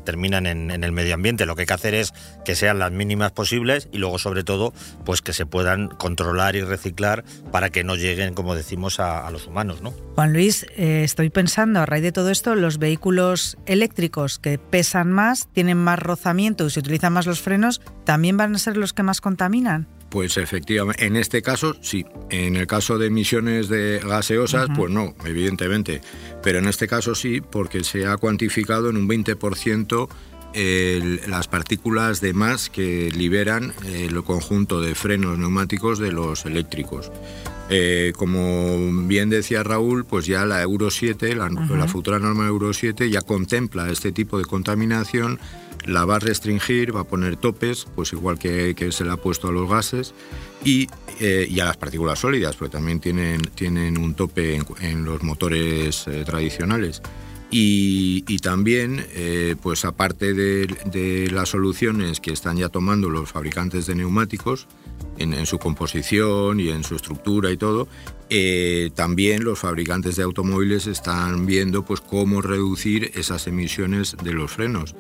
terminan 0.05 0.47
en, 0.47 0.85
el 0.85 0.93
medio 0.93 1.15
ambiente. 1.15 1.47
Lo 1.47 1.57
que 1.57 1.63
hay 1.63 1.67
que 1.67 1.75
hacer 1.75 1.95
es 1.95 2.13
que 2.45 2.55
sean 2.55 2.79
las 2.79 2.93
mínimas 2.93 3.33
posibles 3.33 3.89
y 3.93 3.99
luego, 3.99 4.19
sobre 4.19 4.45
todo, 4.45 4.73
pues 5.05 5.23
que 5.23 5.33
se 5.33 5.47
puedan 5.47 5.89
controlar 5.89 6.57
y 6.57 6.63
reciclar 6.63 7.25
para 7.51 7.71
que 7.71 7.85
no 7.85 7.97
lleguen, 7.97 8.35
como 8.35 8.55
decimos, 8.55 9.01
a, 9.01 9.31
los 9.31 9.47
humanos, 9.47 9.83
¿no? 9.83 9.93
Juan 10.15 10.33
Luis, 10.33 10.67
eh, 10.77 11.03
estoy 11.03 11.31
pensando, 11.31 11.81
a 11.81 11.87
raíz 11.87 12.03
de 12.03 12.13
todo 12.13 12.31
esto, 12.31 12.55
los 12.55 12.79
vehículos 12.79 13.57
eléctricos 13.67 14.39
que 14.39 14.59
pesan 14.59 15.11
más, 15.11 15.49
tienen 15.53 15.79
más 15.79 15.99
rozamiento 15.99 16.67
y 16.67 16.71
se 16.71 16.81
utilizan 16.81 17.13
más 17.13 17.27
los 17.27 17.41
frenos, 17.41 17.81
¿también 18.05 18.37
van 18.37 18.55
a 18.55 18.59
ser 18.59 18.77
los 18.77 18.93
que 18.93 19.03
más 19.03 19.21
contaminan? 19.21 19.89
Pues 20.15 20.37
efectivamente, 20.37 21.07
en 21.07 21.17
este 21.17 21.43
caso 21.43 21.75
sí. 21.81 22.07
En 22.31 22.55
el 22.55 22.69
caso 22.69 22.99
de 22.99 23.09
emisiones 23.09 23.69
de 23.69 23.99
gaseosas, 23.99 24.69
pues 24.77 24.93
no, 24.93 25.13
evidentemente. 25.25 26.03
Pero 26.41 26.61
en 26.61 26.69
este 26.69 26.87
caso 26.87 27.17
sí, 27.17 27.41
porque 27.41 27.83
se 27.83 28.07
ha 28.07 28.17
cuantificado 28.17 28.91
en 28.91 28.97
un 28.97 29.09
20% 29.09 30.09
las 31.27 31.49
partículas 31.49 32.21
de 32.21 32.33
más 32.33 32.71
que 32.71 33.11
liberan 33.11 33.73
el 33.85 34.23
conjunto 34.23 34.81
de 34.81 34.95
frenos 34.95 35.37
neumáticos 35.37 35.99
de 35.99 36.13
los 36.13 36.47
eléctricos. 36.47 37.11
Eh, 37.69 38.13
como 38.15 38.77
bien 39.09 39.31
decía 39.31 39.65
Raúl, 39.65 40.05
pues 40.05 40.27
ya 40.27 40.47
la 40.47 40.63
Euro 40.63 40.93
7, 40.93 41.35
la, 41.35 41.49
la, 41.49 41.89
futura 41.89 42.21
norma 42.21 42.47
Euro 42.47 42.73
7, 42.73 43.11
ya 43.11 43.21
contempla 43.21 43.91
este 43.91 44.13
tipo 44.13 44.39
de 44.39 44.45
contaminación 44.45 45.41
la 45.87 46.05
va 46.05 46.17
a 46.17 46.19
restringir, 46.19 46.95
va 46.95 47.01
a 47.01 47.05
poner 47.05 47.37
topes, 47.37 47.87
pues 47.95 48.13
igual 48.13 48.39
que, 48.39 48.75
se 48.91 49.05
le 49.05 49.11
ha 49.13 49.17
puesto 49.17 49.49
a 49.49 49.53
los 49.53 49.69
gases, 49.69 50.15
y, 50.65 50.89
eh, 51.21 51.49
a 51.61 51.67
las 51.67 51.77
partículas 51.77 52.19
sólidas, 52.19 52.57
porque 52.57 52.73
también 52.73 53.01
tienen, 53.01 53.43
tienen 53.55 53.99
un 53.99 54.15
tope 54.15 54.61
en, 54.81 55.05
los 55.05 55.23
motores 55.23 56.07
eh, 56.07 56.25
tradicionales. 56.25 57.03
Y, 57.57 58.23
también, 58.39 59.07
eh, 59.13 59.55
pues 59.63 59.85
aparte 59.85 60.35
de, 60.35 61.29
las 61.31 61.51
soluciones 61.51 62.19
que 62.19 62.33
están 62.33 62.57
ya 62.57 62.69
tomando 62.69 63.09
los 63.11 63.31
fabricantes 63.31 63.87
de 63.87 63.95
neumáticos 63.95 64.67
en, 65.19 65.47
su 65.47 65.59
composición 65.61 66.59
y 66.59 66.71
en 66.71 66.83
su 66.83 66.97
estructura 66.97 67.53
y 67.53 67.57
todo, 67.57 67.87
también 68.97 69.45
los 69.45 69.61
fabricantes 69.61 70.17
de 70.17 70.25
automóviles 70.25 70.89
están 70.89 71.47
viendo 71.47 71.85
pues 71.85 72.01
cómo 72.01 72.43
reducir 72.43 73.13
esas 73.15 73.47
emisiones 73.47 74.17
de 74.21 74.33
los 74.33 74.51
frenos. 74.51 74.97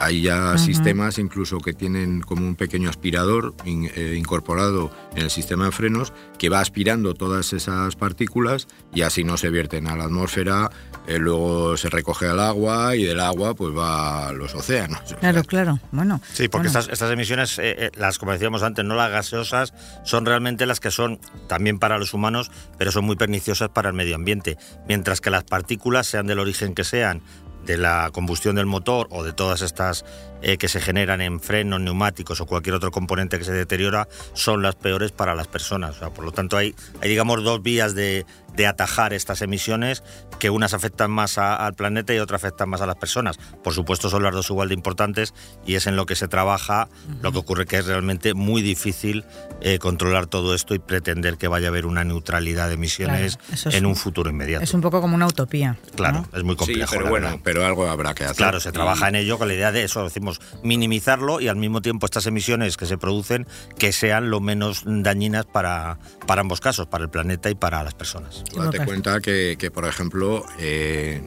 Hay 0.00 0.22
ya 0.22 0.58
sistemas 0.58 1.18
incluso 1.18 1.58
que 1.58 1.72
tienen 1.72 2.20
como 2.20 2.46
un 2.46 2.56
pequeño 2.56 2.88
aspirador 2.90 3.54
eh, 3.64 4.14
incorporado 4.18 4.90
en 5.14 5.24
el 5.24 5.30
sistema 5.30 5.66
de 5.66 5.72
frenos 5.72 6.12
que 6.38 6.48
va 6.48 6.60
aspirando 6.60 7.14
todas 7.14 7.52
esas 7.52 7.96
partículas 7.96 8.66
y 8.92 9.02
así 9.02 9.24
no 9.24 9.36
se 9.36 9.50
vierten 9.50 9.86
a 9.86 9.96
la 9.96 10.04
atmósfera, 10.04 10.70
eh, 11.06 11.18
luego 11.18 11.76
se 11.76 11.90
recoge 11.90 12.26
al 12.26 12.40
agua 12.40 12.96
y 12.96 13.04
del 13.04 13.20
agua 13.20 13.54
pues 13.54 13.76
va 13.76 14.28
a 14.28 14.32
los 14.32 14.54
océanos. 14.54 15.14
Claro, 15.20 15.42
claro. 15.44 15.78
Bueno. 15.92 16.20
Sí, 16.32 16.48
porque 16.48 16.68
Estas, 16.68 16.88
estas 16.88 17.10
emisiones, 17.10 17.58
eh, 17.58 17.90
las 17.96 18.18
como 18.18 18.32
decíamos 18.32 18.62
antes, 18.62 18.84
no 18.84 18.94
las 18.94 19.10
gaseosas, 19.10 19.72
son 20.04 20.26
realmente 20.26 20.66
las 20.66 20.80
que 20.80 20.90
son 20.90 21.20
también 21.48 21.78
para 21.78 21.98
los 21.98 22.14
humanos, 22.14 22.50
pero 22.78 22.90
son 22.90 23.04
muy 23.04 23.16
perniciosas 23.16 23.68
para 23.68 23.88
el 23.88 23.94
medio 23.94 24.14
ambiente. 24.14 24.58
Mientras 24.88 25.20
que 25.20 25.30
las 25.30 25.44
partículas, 25.44 26.06
sean 26.06 26.26
del 26.26 26.38
origen 26.38 26.74
que 26.74 26.84
sean, 26.84 27.22
de 27.64 27.78
la 27.78 28.10
combustión 28.12 28.56
del 28.56 28.66
motor 28.66 29.08
o 29.10 29.24
de 29.24 29.32
todas 29.32 29.62
estas 29.62 30.04
eh, 30.46 30.58
que 30.58 30.68
se 30.68 30.78
generan 30.78 31.22
en 31.22 31.40
frenos, 31.40 31.80
neumáticos 31.80 32.38
o 32.42 32.46
cualquier 32.46 32.74
otro 32.74 32.90
componente 32.90 33.38
que 33.38 33.44
se 33.44 33.52
deteriora 33.52 34.08
son 34.34 34.60
las 34.60 34.74
peores 34.74 35.10
para 35.10 35.34
las 35.34 35.48
personas. 35.48 35.96
por 36.14 36.22
lo 36.22 36.32
tanto, 36.32 36.58
hay, 36.58 36.74
hay 37.00 37.08
digamos 37.08 37.42
dos 37.42 37.62
vías 37.62 37.94
de, 37.94 38.26
de 38.54 38.66
atajar 38.66 39.12
estas 39.12 39.42
emisiones, 39.42 40.02
que 40.38 40.50
unas 40.50 40.74
afectan 40.74 41.10
más 41.10 41.38
al 41.38 41.74
planeta 41.74 42.14
y 42.14 42.18
otras 42.18 42.44
afectan 42.44 42.68
más 42.68 42.80
a 42.80 42.86
las 42.86 42.96
personas. 42.96 43.38
Por 43.62 43.72
supuesto 43.72 44.10
son 44.10 44.22
las 44.22 44.34
dos 44.34 44.50
igual 44.50 44.68
de 44.68 44.74
importantes 44.74 45.34
y 45.66 45.74
es 45.74 45.86
en 45.86 45.96
lo 45.96 46.06
que 46.06 46.14
se 46.16 46.28
trabaja, 46.28 46.88
lo 47.22 47.32
que 47.32 47.38
ocurre 47.38 47.66
que 47.66 47.78
es 47.78 47.86
realmente 47.86 48.34
muy 48.34 48.62
difícil 48.62 49.24
eh, 49.60 49.78
controlar 49.78 50.26
todo 50.26 50.54
esto 50.54 50.74
y 50.74 50.78
pretender 50.78 51.36
que 51.36 51.48
vaya 51.48 51.68
a 51.68 51.70
haber 51.70 51.86
una 51.86 52.04
neutralidad 52.04 52.68
de 52.68 52.74
emisiones 52.74 53.38
en 53.66 53.86
un 53.86 53.96
futuro 53.96 54.30
inmediato. 54.30 54.64
Es 54.64 54.74
un 54.74 54.80
poco 54.80 55.00
como 55.00 55.14
una 55.14 55.26
utopía. 55.26 55.76
Claro, 55.96 56.26
es 56.32 56.42
muy 56.42 56.56
complejo. 56.56 56.92
pero 56.92 57.08
bueno, 57.08 57.40
pero 57.42 57.64
algo 57.64 57.88
habrá 57.88 58.14
que 58.14 58.24
hacer. 58.24 58.36
Claro, 58.36 58.60
se 58.60 58.72
trabaja 58.72 59.08
en 59.08 59.16
ello 59.16 59.38
con 59.38 59.48
la 59.48 59.54
idea 59.54 59.72
de 59.72 59.84
eso, 59.84 60.04
decimos, 60.04 60.33
minimizarlo 60.62 61.40
y 61.40 61.48
al 61.48 61.56
mismo 61.56 61.82
tiempo 61.82 62.06
estas 62.06 62.26
emisiones 62.26 62.76
que 62.76 62.86
se 62.86 62.98
producen 62.98 63.46
que 63.78 63.92
sean 63.92 64.30
lo 64.30 64.40
menos 64.40 64.82
dañinas 64.84 65.44
para, 65.44 65.98
para 66.26 66.40
ambos 66.40 66.60
casos, 66.60 66.86
para 66.86 67.04
el 67.04 67.10
planeta 67.10 67.50
y 67.50 67.54
para 67.54 67.82
las 67.82 67.94
personas. 67.94 68.44
Date 68.54 68.84
cuenta 68.84 69.20
que, 69.20 69.70
por 69.72 69.86
ejemplo, 69.86 70.44
eh, 70.58 71.22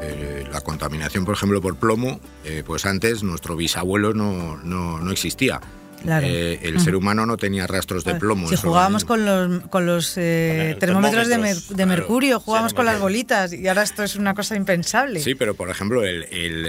eh, 0.00 0.44
la 0.50 0.60
contaminación, 0.60 1.24
por 1.24 1.34
ejemplo, 1.34 1.60
por 1.60 1.76
plomo, 1.76 2.20
eh, 2.44 2.64
pues 2.66 2.86
antes 2.86 3.22
nuestro 3.22 3.54
bisabuelo 3.54 4.12
no, 4.12 4.56
no, 4.58 5.10
existía. 5.12 5.60
El 6.04 6.80
ser 6.80 6.96
humano 6.96 7.26
no 7.26 7.36
tenía 7.36 7.66
rastros 7.66 8.04
de 8.04 8.14
plomo. 8.14 8.48
Si 8.48 8.56
jugábamos 8.56 9.04
con 9.04 9.24
los, 9.24 9.62
con 9.68 9.86
los 9.86 10.14
termómetros 10.14 11.28
de, 11.28 11.86
mercurio, 11.86 12.40
jugábamos 12.40 12.74
con 12.74 12.86
las 12.86 13.00
bolitas 13.00 13.52
y 13.52 13.66
ahora 13.68 13.82
esto 13.82 14.02
es 14.02 14.16
una 14.16 14.34
cosa 14.34 14.56
impensable. 14.56 15.20
Sí, 15.20 15.34
pero 15.34 15.54
por 15.54 15.70
ejemplo, 15.70 16.02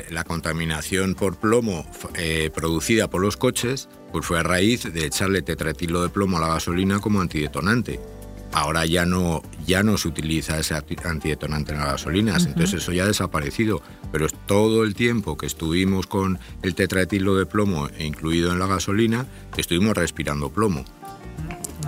la 0.09 0.23
contaminación 0.23 1.15
por 1.15 1.37
plomo 1.37 1.85
producida 2.53 3.09
por 3.09 3.21
los 3.21 3.37
coches 3.37 3.89
pues 4.11 4.27
fue 4.27 4.39
a 4.39 4.43
raíz 4.43 4.83
de 4.93 5.07
echarle 5.07 5.41
tetratilo 5.41 6.03
de 6.03 6.09
plomo 6.09 6.37
a 6.37 6.41
la 6.41 6.47
gasolina 6.47 6.99
como 6.99 7.19
antidetonante. 7.19 7.99
Ahora 8.53 8.85
ya 8.85 9.05
no, 9.05 9.41
ya 9.65 9.81
no 9.81 9.97
se 9.97 10.07
utiliza 10.07 10.59
ese 10.59 10.75
antidetonante 10.75 11.71
en 11.71 11.79
las 11.79 11.87
gasolinas, 11.87 12.45
entonces 12.45 12.81
eso 12.81 12.91
ya 12.91 13.03
ha 13.03 13.07
desaparecido. 13.07 13.81
Pero 14.11 14.27
es 14.27 14.33
todo 14.45 14.83
el 14.83 14.93
tiempo 14.93 15.37
que 15.37 15.47
estuvimos 15.47 16.05
con 16.05 16.39
el 16.61 16.75
tetraetilo 16.75 17.35
de 17.35 17.47
plomo 17.47 17.89
incluido 17.99 18.51
en 18.51 18.59
la 18.59 18.67
gasolina, 18.67 19.25
estuvimos 19.57 19.95
respirando 19.95 20.51
plomo. 20.51 20.85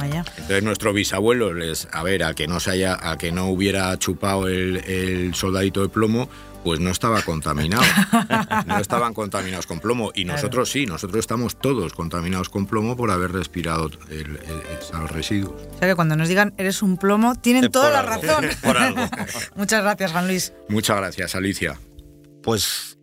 Entonces 0.02 0.64
nuestro 0.64 0.94
bisabuelo 0.94 1.54
les, 1.54 1.88
a 1.92 2.04
ver, 2.04 2.24
a 2.24 2.34
que 2.34 2.48
no 2.48 2.60
se 2.60 2.72
haya, 2.72 2.98
a 3.02 3.18
que 3.18 3.32
no 3.32 3.48
hubiera 3.48 3.98
chupado 3.98 4.48
el, 4.48 4.78
el 4.86 5.36
soldadito 5.36 5.82
de 5.82 5.90
plomo, 5.90 6.30
pues 6.66 6.80
no 6.80 6.90
estaba 6.90 7.22
contaminado. 7.22 7.84
no 8.66 8.80
estaban 8.80 9.14
contaminados 9.14 9.68
con 9.68 9.80
plomo. 9.80 10.12
Y 10.16 10.26
nosotros 10.26 10.72
sí, 10.72 10.88
nosotros 10.88 11.20
estamos 11.20 11.58
todos 11.60 11.94
contaminados 11.94 12.50
con 12.50 12.66
plomo 12.66 12.98
por 12.98 13.12
haber 13.12 13.32
respirado 13.32 13.92
el, 14.10 14.40
esos 14.80 15.12
residuos. 15.12 15.62
O 15.62 15.78
sea 15.78 15.88
que 15.88 15.96
cuando 15.96 16.16
nos 16.16 16.28
digan 16.28 16.56
eres 16.58 16.82
un 16.82 16.98
plomo, 16.98 17.36
tienen 17.36 17.70
toda 17.70 17.92
la 17.92 18.02
razón. 18.02 18.48
por 18.64 18.78
algo. 18.78 19.08
Muchas 19.56 19.84
gracias, 19.84 20.12
Juan 20.12 20.28
Luis. 20.28 20.54
Muchas 20.68 20.98
gracias, 20.98 21.36
Alicia. 21.36 21.80
Pues, 22.42 22.98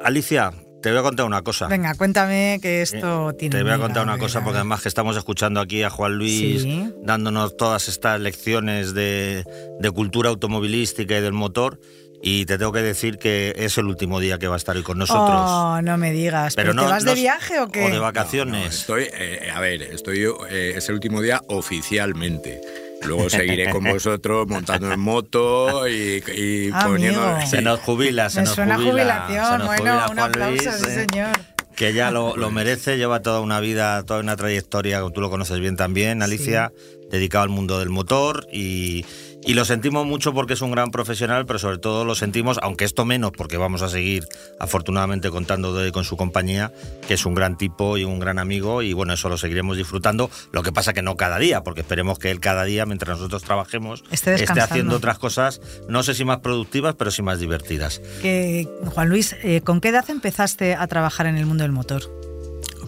Alicia, 0.00 0.52
te 0.82 0.90
voy 0.90 0.98
a 0.98 1.02
contar 1.02 1.26
una 1.26 1.42
cosa. 1.42 1.68
Venga, 1.68 1.94
cuéntame 1.94 2.58
que 2.60 2.82
esto 2.82 3.30
eh, 3.30 3.34
tiene. 3.34 3.56
Te 3.56 3.62
voy 3.62 3.72
a 3.72 3.78
contar 3.78 4.02
una 4.02 4.18
cosa, 4.18 4.42
porque 4.42 4.58
además 4.58 4.82
que 4.82 4.88
estamos 4.88 5.16
escuchando 5.16 5.60
aquí 5.60 5.82
a 5.82 5.90
Juan 5.90 6.16
Luis 6.16 6.66
dándonos 7.02 7.56
todas 7.56 7.88
estas 7.88 8.20
lecciones 8.20 8.92
de, 8.94 9.44
de, 9.80 9.90
cultura 9.90 10.30
automovilística 10.30 11.16
y 11.16 11.20
del 11.20 11.32
motor. 11.32 11.78
Y 12.24 12.46
te 12.46 12.56
tengo 12.56 12.70
que 12.70 12.82
decir 12.82 13.18
que 13.18 13.52
es 13.56 13.78
el 13.78 13.86
último 13.86 14.20
día 14.20 14.38
que 14.38 14.46
va 14.46 14.54
a 14.54 14.56
estar 14.56 14.76
hoy 14.76 14.84
con 14.84 14.96
nosotros. 14.96 15.40
Oh, 15.44 15.82
no 15.82 15.96
me 15.96 16.12
digas. 16.12 16.54
¿Pero, 16.54 16.72
no, 16.72 16.82
te 16.84 16.88
vas 16.88 17.04
de 17.04 17.14
viaje 17.14 17.58
o 17.58 17.68
qué? 17.68 17.86
O 17.86 17.90
de 17.90 17.98
vacaciones. 17.98 18.74
estoy, 18.74 19.08
eh, 19.12 19.50
a 19.52 19.58
ver, 19.58 19.82
estoy, 19.82 20.24
eh, 20.48 20.74
es 20.76 20.88
el 20.88 20.94
último 20.94 21.20
día 21.20 21.42
oficialmente. 21.48 22.60
Luego 23.06 23.30
seguiré 23.30 23.70
con 23.70 23.84
vosotros 23.84 24.46
montando 24.48 24.92
en 24.92 25.00
moto 25.00 25.88
y, 25.88 26.22
y 26.34 26.70
poniendo. 26.70 27.40
Se 27.46 27.62
nos 27.62 27.80
jubila, 27.80 28.30
se 28.30 28.40
me 28.40 28.46
nos 28.46 28.54
suena 28.54 28.76
jubila. 28.76 29.26
jubilación. 29.26 29.66
bueno, 29.66 30.06
un 30.10 30.18
aplauso, 30.18 30.70
sí, 30.72 30.84
¿eh? 30.88 31.06
señor. 31.06 31.30
Que 31.76 31.94
ya 31.94 32.10
lo, 32.10 32.36
lo, 32.36 32.50
merece, 32.50 32.98
lleva 32.98 33.22
toda 33.22 33.40
una 33.40 33.58
vida, 33.58 34.02
toda 34.02 34.20
una 34.20 34.36
trayectoria, 34.36 35.00
como 35.00 35.12
tú 35.12 35.20
lo 35.20 35.30
conoces 35.30 35.58
bien 35.58 35.76
también, 35.76 36.22
Alicia 36.22 36.70
dedicado 37.12 37.44
al 37.44 37.50
mundo 37.50 37.78
del 37.78 37.90
motor 37.90 38.48
y, 38.52 39.04
y 39.44 39.54
lo 39.54 39.64
sentimos 39.64 40.06
mucho 40.06 40.32
porque 40.32 40.54
es 40.54 40.62
un 40.62 40.70
gran 40.70 40.90
profesional, 40.90 41.46
pero 41.46 41.58
sobre 41.58 41.78
todo 41.78 42.04
lo 42.04 42.14
sentimos, 42.14 42.58
aunque 42.62 42.84
esto 42.84 43.04
menos, 43.04 43.32
porque 43.32 43.56
vamos 43.56 43.82
a 43.82 43.88
seguir 43.88 44.26
afortunadamente 44.58 45.30
contando 45.30 45.74
de, 45.74 45.92
con 45.92 46.04
su 46.04 46.16
compañía, 46.16 46.72
que 47.06 47.14
es 47.14 47.26
un 47.26 47.34
gran 47.34 47.58
tipo 47.58 47.98
y 47.98 48.04
un 48.04 48.18
gran 48.18 48.38
amigo, 48.38 48.82
y 48.82 48.92
bueno, 48.94 49.12
eso 49.12 49.28
lo 49.28 49.36
seguiremos 49.36 49.76
disfrutando. 49.76 50.30
Lo 50.52 50.62
que 50.62 50.72
pasa 50.72 50.92
que 50.92 51.02
no 51.02 51.16
cada 51.16 51.38
día, 51.38 51.62
porque 51.62 51.82
esperemos 51.82 52.18
que 52.18 52.30
él 52.30 52.40
cada 52.40 52.64
día, 52.64 52.86
mientras 52.86 53.18
nosotros 53.18 53.42
trabajemos, 53.42 54.04
Esté 54.10 54.42
haciendo 54.60 54.96
otras 54.96 55.18
cosas, 55.18 55.60
no 55.88 56.02
sé 56.02 56.14
si 56.14 56.24
más 56.24 56.38
productivas, 56.38 56.94
pero 56.94 57.10
sí 57.10 57.22
más 57.22 57.38
divertidas. 57.38 58.00
Que, 58.22 58.68
Juan 58.86 59.08
Luis, 59.08 59.36
eh, 59.42 59.60
¿con 59.60 59.80
qué 59.80 59.88
edad 59.88 60.08
empezaste 60.08 60.74
a 60.74 60.86
trabajar 60.86 61.26
en 61.26 61.36
el 61.36 61.46
mundo 61.46 61.64
del 61.64 61.72
motor? 61.72 62.02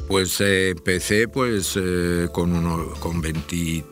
Pues 0.09 0.41
eh, 0.41 0.71
empecé 0.71 1.29
pues 1.29 1.77
eh, 1.77 2.29
con, 2.33 2.53
uno, 2.53 2.91
con 3.01 3.21
20 3.21 3.85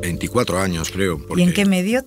24 0.00 0.60
años, 0.60 0.90
creo. 0.90 1.16
¿Y 1.18 1.20
en 1.22 1.26
porque- 1.26 1.52
qué 1.52 1.64
medio? 1.66 2.04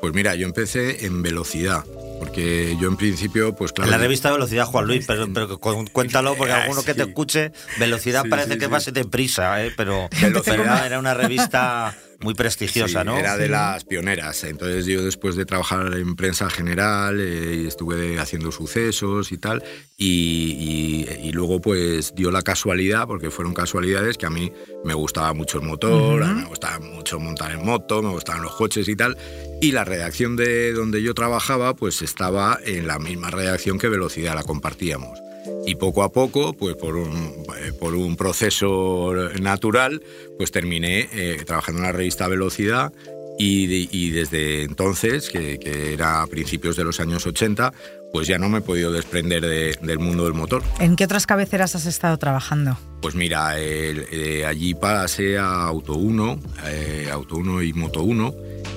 Pues 0.00 0.12
mira, 0.12 0.34
yo 0.34 0.46
empecé 0.46 1.06
en 1.06 1.22
velocidad, 1.22 1.82
porque 2.18 2.76
yo 2.78 2.88
en 2.88 2.96
principio, 2.96 3.54
pues 3.54 3.72
claro... 3.72 3.86
En 3.88 3.92
la 3.92 3.98
revista 3.98 4.30
Velocidad, 4.30 4.66
Juan 4.66 4.86
Luis, 4.86 5.06
pero, 5.06 5.26
pero 5.32 5.58
cu- 5.58 5.86
cuéntalo, 5.92 6.34
porque 6.36 6.52
alguno 6.62 6.82
que 6.82 6.92
te 6.92 7.04
escuche, 7.04 7.52
Velocidad 7.78 8.22
Sí, 8.24 8.28
parece 8.28 8.52
sí, 8.52 8.58
que 8.58 8.66
sí. 8.66 8.70
va 8.70 8.78
de 8.80 9.04
prisa, 9.06 9.64
¿eh? 9.64 9.72
pero, 9.74 10.10
Velocidad. 10.20 10.56
pero 10.56 10.84
era 10.84 10.98
una 10.98 11.14
revista 11.14 11.96
muy 12.24 12.34
prestigiosa, 12.34 13.00
Sí, 13.02 13.06
¿no? 13.06 13.16
Era 13.16 13.36
de 13.36 13.48
las 13.48 13.84
pioneras. 13.84 14.42
Entonces 14.42 14.86
yo 14.86 15.04
después 15.04 15.36
de 15.36 15.44
trabajar 15.44 15.94
en 15.94 16.16
prensa 16.16 16.50
general 16.50 17.20
eh, 17.20 17.66
estuve 17.68 18.18
haciendo 18.18 18.50
sucesos 18.50 19.30
y 19.30 19.38
tal. 19.38 19.62
Y, 19.96 21.06
y- 21.08 21.28
y 21.28 21.32
luego 21.32 21.60
pues 21.60 22.14
dio 22.16 22.30
la 22.32 22.42
casualidad, 22.42 23.06
porque 23.06 23.30
fueron 23.30 23.54
casualidades, 23.54 24.18
que 24.18 24.26
a 24.26 24.30
mí 24.30 24.52
me 24.84 24.94
gustaba 24.94 25.32
mucho 25.34 25.58
el 25.58 25.64
motor, 25.66 26.22
a 26.22 26.26
mí 26.32 26.40
me 26.42 26.48
gustaba 26.48 26.80
mucho 26.80 27.20
montar 27.20 27.52
en 27.52 27.64
moto, 27.64 28.02
me 28.02 28.10
gustaban 28.10 28.42
los 28.42 28.54
coches 28.56 28.88
y 28.88 28.96
tal. 28.96 29.16
Y 29.60 29.70
la 29.72 29.84
redacción 29.84 30.34
de 30.36 30.72
donde 30.72 31.02
yo 31.02 31.14
trabajaba 31.14 31.74
pues 31.76 32.02
estaba 32.02 32.58
en 32.64 32.86
la 32.86 32.98
misma 32.98 33.30
redacción 33.30 33.78
que 33.78 33.88
Velocidad, 33.88 34.34
la 34.34 34.42
compartíamos. 34.42 35.20
Y 35.66 35.74
poco 35.76 36.02
a 36.02 36.12
poco, 36.12 36.52
pues 36.54 36.74
por 36.76 36.96
un, 36.96 37.12
eh, 37.58 37.72
por 37.78 37.94
un 37.94 38.16
proceso 38.16 39.12
natural, 39.40 40.02
pues 40.38 40.50
terminé 40.50 41.08
eh, 41.12 41.42
trabajando 41.46 41.80
en 41.80 41.86
la 41.86 41.92
revista 41.92 42.28
Velocidad 42.28 42.92
y, 43.38 43.66
de- 43.66 43.88
y 43.90 44.10
desde 44.10 44.62
entonces, 44.62 45.28
que, 45.30 45.58
que 45.58 45.92
era 45.94 46.22
a 46.22 46.26
principios 46.26 46.76
de 46.76 46.84
los 46.84 47.00
años 47.00 47.26
80, 47.26 47.72
pues 48.12 48.28
ya 48.28 48.38
no 48.38 48.48
me 48.48 48.58
he 48.58 48.60
podido 48.62 48.92
desprender 48.92 49.40
de- 49.44 49.76
del 49.82 49.98
mundo 49.98 50.24
del 50.24 50.34
motor. 50.34 50.62
¿En 50.78 50.94
qué 50.96 51.04
otras 51.04 51.26
cabeceras 51.26 51.74
has 51.74 51.86
estado 51.86 52.16
trabajando? 52.18 52.78
Pues 53.02 53.14
mira, 53.14 53.54
eh, 53.58 54.44
allí 54.46 54.74
pasé 54.74 55.36
a 55.36 55.64
Auto 55.64 55.94
1, 55.94 56.38
eh, 56.66 57.08
Auto 57.12 57.36
1 57.36 57.62
y 57.62 57.72
Moto 57.72 58.02
1. 58.02 58.34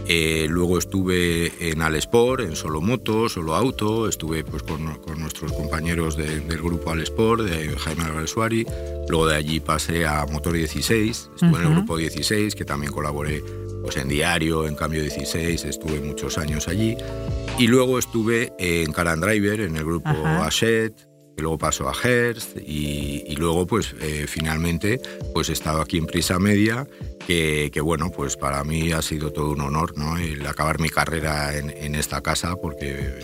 Eh, 0.10 0.48
luego 0.50 0.78
estuve 0.78 1.52
en 1.72 1.82
Alesport, 1.82 2.41
en 2.41 2.56
Solo 2.56 2.80
Moto, 2.82 3.28
Solo 3.30 3.56
Auto. 3.56 4.08
Estuve 4.08 4.43
pues, 4.43 4.63
con, 4.63 4.96
con 5.00 5.20
nuestros 5.20 5.52
compañeros 5.54 6.15
de- 6.15 6.39
del 6.41 6.62
grupo 6.62 6.91
Alesport, 6.91 7.43
de 7.43 7.70
Jaime 7.78 8.04
Álvarez 8.04 8.30
Suari. 8.30 8.65
Luego 9.10 9.28
de 9.28 9.36
allí 9.36 9.60
pasé 9.60 10.06
a 10.06 10.26
Motor 10.26 10.54
16. 10.54 11.30
Estuve 11.36 11.60
en 11.62 11.67
el 11.67 11.74
grupo 11.76 11.98
16, 11.98 12.56
que 12.56 12.65
también 12.65 12.91
colaboré 12.91 13.43
pues, 13.84 13.98
en 13.98 14.08
Diario, 14.08 14.65
en 14.67 14.76
Cambio 14.76 15.02
16. 15.02 15.65
Estuve 15.65 16.00
muchos 16.02 16.38
años 16.38 16.67
allí. 16.67 16.96
Y 17.60 17.67
luego 17.67 17.98
estuve 18.00 18.54
en 18.60 18.91
Car 18.93 19.08
and 19.08 19.24
Driver, 19.24 19.62
en 19.62 19.76
el 19.78 19.84
grupo 19.84 20.10
Ajá. 20.10 20.46
Ashet, 20.46 20.93
que 20.96 21.07
luego 21.41 21.58
pasó 21.58 21.89
a 21.89 21.93
Hearst 21.93 22.58
y, 22.58 23.23
y 23.28 23.36
luego 23.36 23.67
pues 23.67 23.95
eh, 24.02 24.26
finalmente 24.28 25.00
pues 25.34 25.50
he 25.50 25.54
estado 25.54 25.82
aquí 25.82 25.97
en 25.97 26.06
Prisa 26.06 26.39
Media 26.39 26.88
que, 27.26 27.69
que, 27.71 27.82
bueno 27.82 28.12
pues 28.12 28.38
para 28.38 28.63
mí 28.63 28.91
ha 28.91 29.02
sido 29.02 29.32
todo 29.32 29.52
un 29.52 29.62
honor 29.62 29.97
¿no? 29.97 30.17
el 30.17 30.45
acabar 30.45 30.80
mi 30.80 30.89
carrera 30.89 31.56
en, 31.58 31.69
en 31.69 31.95
esta 31.95 32.21
casa 32.21 32.56
porque 32.56 33.19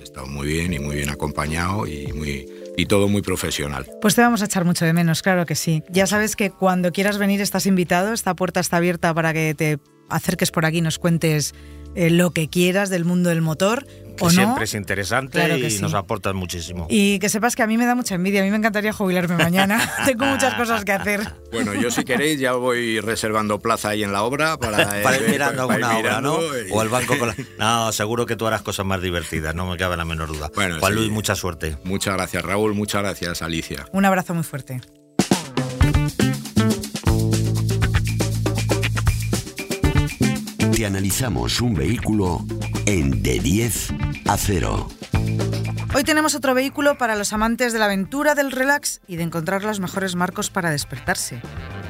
he 0.00 0.02
estado 0.02 0.26
muy 0.26 0.46
bien 0.46 0.72
y 0.72 0.78
muy 0.78 0.96
bien 0.96 1.10
acompañado 1.10 1.86
y 1.86 2.12
muy 2.12 2.48
y 2.76 2.86
todo 2.86 3.08
muy 3.08 3.22
profesional. 3.22 3.86
Pues 4.00 4.14
te 4.14 4.22
vamos 4.22 4.42
a 4.42 4.46
echar 4.46 4.64
mucho 4.64 4.84
de 4.84 4.92
menos, 4.92 5.22
claro 5.22 5.46
que 5.46 5.54
sí. 5.54 5.82
Ya 5.90 6.06
sabes 6.06 6.36
que 6.36 6.50
cuando 6.50 6.90
quieras 6.92 7.18
venir 7.18 7.40
estás 7.40 7.66
invitado, 7.66 8.12
esta 8.12 8.34
puerta 8.34 8.60
está 8.60 8.78
abierta 8.78 9.12
para 9.12 9.32
que 9.32 9.54
te 9.54 9.78
acerques 10.08 10.50
por 10.50 10.64
aquí 10.64 10.78
y 10.78 10.80
nos 10.80 10.98
cuentes 10.98 11.54
eh, 11.94 12.10
lo 12.10 12.30
que 12.30 12.48
quieras 12.48 12.90
del 12.90 13.04
mundo 13.04 13.28
del 13.28 13.42
motor 13.42 13.86
que 14.16 14.24
o 14.24 14.26
no. 14.28 14.30
siempre 14.32 14.64
es 14.64 14.74
interesante 14.74 15.38
Claro 15.38 15.56
y 15.56 15.70
sí. 15.70 15.80
nos 15.82 15.94
aportan 15.94 16.36
muchísimo. 16.36 16.86
Y 16.90 17.18
que 17.18 17.28
sepas 17.28 17.56
que 17.56 17.62
a 17.62 17.66
mí 17.66 17.76
me 17.78 17.86
da 17.86 17.94
mucha 17.94 18.14
envidia, 18.14 18.40
a 18.40 18.44
mí 18.44 18.50
me 18.50 18.56
encantaría 18.56 18.92
jubilarme 18.92 19.36
mañana. 19.36 19.80
Tengo 20.06 20.26
muchas 20.26 20.54
cosas 20.54 20.84
que 20.84 20.92
hacer. 20.92 21.20
Bueno, 21.52 21.74
yo 21.74 21.90
si 21.90 22.04
queréis 22.04 22.38
ya 22.40 22.52
voy 22.52 23.00
reservando 23.00 23.58
plaza 23.58 23.90
ahí 23.90 24.02
en 24.02 24.12
la 24.12 24.22
obra 24.22 24.56
para, 24.56 25.00
eh, 25.00 25.02
para 25.02 25.16
ir 25.18 25.28
mirando 25.28 25.66
para 25.66 25.78
ir 25.78 25.84
alguna 25.84 25.98
obra, 25.98 26.20
¿no? 26.20 26.38
mirando 26.38 26.68
y- 26.68 26.70
O 26.72 26.82
el 26.82 26.88
banco 26.88 27.18
con 27.18 27.28
la... 27.28 27.36
No, 27.58 27.92
seguro 27.92 28.26
que 28.26 28.36
tú 28.36 28.46
harás 28.46 28.62
cosas 28.62 28.86
más 28.86 29.00
divertidas, 29.02 29.54
no 29.54 29.66
me 29.66 29.76
cabe 29.76 29.96
la 29.96 30.04
menor 30.04 30.28
duda. 30.28 30.50
Bueno, 30.54 30.78
Juan 30.80 30.92
sí. 30.92 30.98
Luis, 30.98 31.10
mucha 31.10 31.34
suerte. 31.34 31.76
Muchas 31.84 32.14
gracias 32.14 32.42
Raúl, 32.44 32.74
muchas 32.74 33.02
gracias 33.02 33.42
Alicia. 33.42 33.86
Un 33.92 34.04
abrazo 34.04 34.34
muy 34.34 34.44
fuerte. 34.44 34.80
Analizamos 40.84 41.60
un 41.60 41.74
vehículo 41.74 42.44
en 42.86 43.22
de 43.22 43.38
10 43.38 43.90
a 44.26 44.36
0. 44.36 44.88
Hoy 45.94 46.04
tenemos 46.04 46.34
otro 46.34 46.54
vehículo 46.54 46.98
para 46.98 47.14
los 47.14 47.32
amantes 47.32 47.72
de 47.72 47.78
la 47.78 47.84
aventura, 47.84 48.34
del 48.34 48.50
relax 48.50 49.00
y 49.06 49.16
de 49.16 49.22
encontrar 49.22 49.62
los 49.62 49.78
mejores 49.78 50.16
marcos 50.16 50.50
para 50.50 50.70
despertarse. 50.70 51.40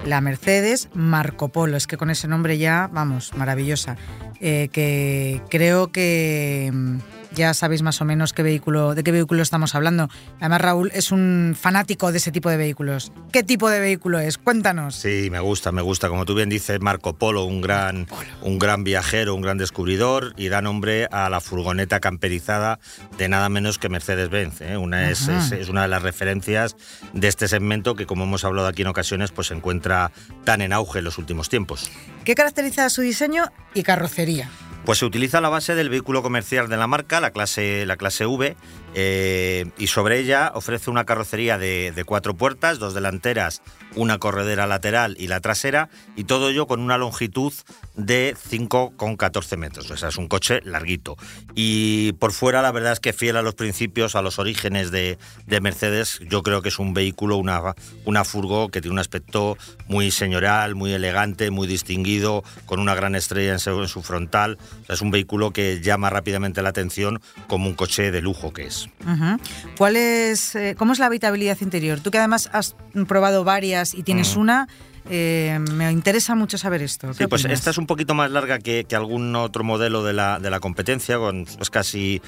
La 0.04 0.20
Mercedes 0.20 0.88
Marco 0.92 1.48
Polo, 1.48 1.76
es 1.76 1.86
que 1.86 1.96
con 1.96 2.10
ese 2.10 2.28
nombre 2.28 2.58
ya, 2.58 2.90
vamos, 2.92 3.32
maravillosa. 3.34 3.96
Eh, 4.40 4.68
que 4.72 5.40
creo 5.48 5.92
que 5.92 6.70
mm, 6.72 6.98
ya 7.34 7.54
sabéis 7.54 7.82
más 7.82 8.00
o 8.00 8.04
menos 8.04 8.32
qué 8.32 8.42
vehículo, 8.42 8.94
de 8.94 9.02
qué 9.02 9.12
vehículo 9.12 9.42
estamos 9.42 9.74
hablando. 9.74 10.08
Además, 10.40 10.60
Raúl 10.60 10.90
es 10.94 11.12
un 11.12 11.56
fanático 11.58 12.12
de 12.12 12.18
ese 12.18 12.32
tipo 12.32 12.50
de 12.50 12.56
vehículos. 12.56 13.12
¿Qué 13.32 13.42
tipo 13.42 13.70
de 13.70 13.80
vehículo 13.80 14.18
es? 14.18 14.38
Cuéntanos. 14.38 14.96
Sí, 14.96 15.28
me 15.30 15.40
gusta, 15.40 15.72
me 15.72 15.82
gusta. 15.82 16.08
Como 16.08 16.24
tú 16.24 16.34
bien 16.34 16.48
dices, 16.48 16.80
Marco 16.80 17.14
Polo, 17.14 17.44
un 17.44 17.60
gran, 17.60 18.06
un 18.42 18.58
gran 18.58 18.84
viajero, 18.84 19.34
un 19.34 19.42
gran 19.42 19.58
descubridor 19.58 20.34
y 20.36 20.48
da 20.48 20.62
nombre 20.62 21.08
a 21.10 21.28
la 21.30 21.40
furgoneta 21.40 22.00
camperizada 22.00 22.78
de 23.18 23.28
nada 23.28 23.48
menos 23.48 23.78
que 23.78 23.88
Mercedes-Benz. 23.88 24.60
¿eh? 24.60 24.76
Una 24.76 25.10
es, 25.10 25.28
es 25.28 25.68
una 25.68 25.82
de 25.82 25.88
las 25.88 26.02
referencias 26.02 26.76
de 27.12 27.28
este 27.28 27.48
segmento 27.48 27.94
que, 27.94 28.06
como 28.06 28.24
hemos 28.24 28.44
hablado 28.44 28.68
aquí 28.68 28.82
en 28.82 28.88
ocasiones, 28.88 29.30
pues 29.32 29.48
se 29.48 29.54
encuentra 29.54 30.12
tan 30.44 30.60
en 30.60 30.72
auge 30.72 30.98
en 30.98 31.04
los 31.04 31.18
últimos 31.18 31.48
tiempos. 31.48 31.90
¿Qué 32.24 32.34
caracteriza 32.34 32.88
su 32.90 33.02
diseño 33.02 33.44
y 33.74 33.82
carrocería? 33.82 34.48
Pues 34.84 34.98
se 34.98 35.04
utiliza 35.04 35.40
la 35.40 35.48
base 35.48 35.74
del 35.76 35.88
vehículo 35.88 36.22
comercial 36.22 36.68
de 36.68 36.76
la 36.76 36.88
marca, 36.88 37.20
la 37.20 37.30
clase, 37.30 37.86
la 37.86 37.96
clase 37.96 38.26
V, 38.26 38.56
eh, 38.94 39.70
y 39.78 39.86
sobre 39.86 40.18
ella 40.18 40.52
ofrece 40.54 40.90
una 40.90 41.04
carrocería 41.04 41.58
de, 41.58 42.02
cuatro 42.06 42.34
puertas, 42.34 42.78
dos 42.78 42.94
delanteras, 42.94 43.62
una 43.94 44.18
corredera 44.18 44.66
lateral 44.66 45.16
y 45.18 45.28
la 45.28 45.40
trasera, 45.40 45.88
y 46.16 46.24
todo 46.24 46.50
ello 46.50 46.66
con 46.66 46.80
una 46.80 46.98
longitud 46.98 47.52
de 47.94 48.34
5,14 48.50 49.56
metros. 49.56 49.90
O 49.90 49.96
sea, 49.96 50.08
es 50.08 50.16
un 50.16 50.28
coche 50.28 50.60
larguito. 50.64 51.16
Y 51.54 52.12
por 52.14 52.32
fuera, 52.32 52.62
la 52.62 52.72
verdad 52.72 52.92
es 52.92 53.00
que 53.00 53.12
fiel 53.12 53.36
a 53.36 53.42
los 53.42 53.54
principios, 53.54 54.14
a 54.14 54.22
los 54.22 54.38
orígenes 54.38 54.90
de, 54.90 55.18
de 55.46 55.60
Mercedes, 55.60 56.20
yo 56.28 56.42
creo 56.42 56.62
que 56.62 56.68
es 56.68 56.78
un 56.78 56.94
vehículo, 56.94 57.36
una, 57.36 57.74
una 58.04 58.24
furgo 58.24 58.68
que 58.68 58.80
tiene 58.80 58.94
un 58.94 58.98
aspecto 58.98 59.56
muy 59.86 60.10
señorial, 60.10 60.74
muy 60.74 60.92
elegante, 60.92 61.50
muy 61.50 61.66
distinguido, 61.66 62.42
con 62.66 62.80
una 62.80 62.94
gran 62.94 63.14
estrella 63.14 63.52
en 63.52 63.58
su, 63.58 64.02
frontal. 64.02 64.58
O 64.88 64.92
es 64.92 65.00
un 65.00 65.10
vehículo 65.10 65.52
que 65.52 65.80
llama 65.80 66.10
rápidamente 66.10 66.62
la 66.62 66.70
atención 66.70 67.20
como 67.46 67.68
un 67.68 67.74
coche 67.74 68.10
de 68.10 68.20
lujo 68.20 68.52
que 68.52 68.66
es. 68.66 68.81
¿Cuál 69.76 69.96
es, 69.96 70.54
eh, 70.54 70.74
¿Cómo 70.78 70.92
es 70.92 70.98
la 70.98 71.06
habitabilidad 71.06 71.58
interior? 71.60 72.00
Tú 72.00 72.10
que 72.10 72.18
además 72.18 72.48
has 72.52 72.76
probado 73.06 73.44
varias 73.44 73.94
y 73.94 74.02
tienes 74.02 74.36
una, 74.36 74.68
eh, 75.10 75.58
me 75.72 75.90
interesa 75.90 76.34
mucho 76.34 76.58
saber 76.58 76.82
esto. 76.82 77.08
¿Qué 77.08 77.14
Sí, 77.14 77.26
pues 77.26 77.42
opinas? 77.42 77.58
esta 77.58 77.70
es 77.70 77.78
un 77.78 77.86
poquito 77.86 78.14
más 78.14 78.30
larga 78.30 78.58
que, 78.58 78.84
que 78.88 78.96
algún 78.96 79.34
otro 79.36 79.64
modelo 79.64 80.02
de 80.02 80.12
la, 80.12 80.38
de 80.38 80.50
la 80.50 80.60
competencia, 80.60 81.18
con 81.18 81.46
es 81.60 81.70
casi 81.70 82.20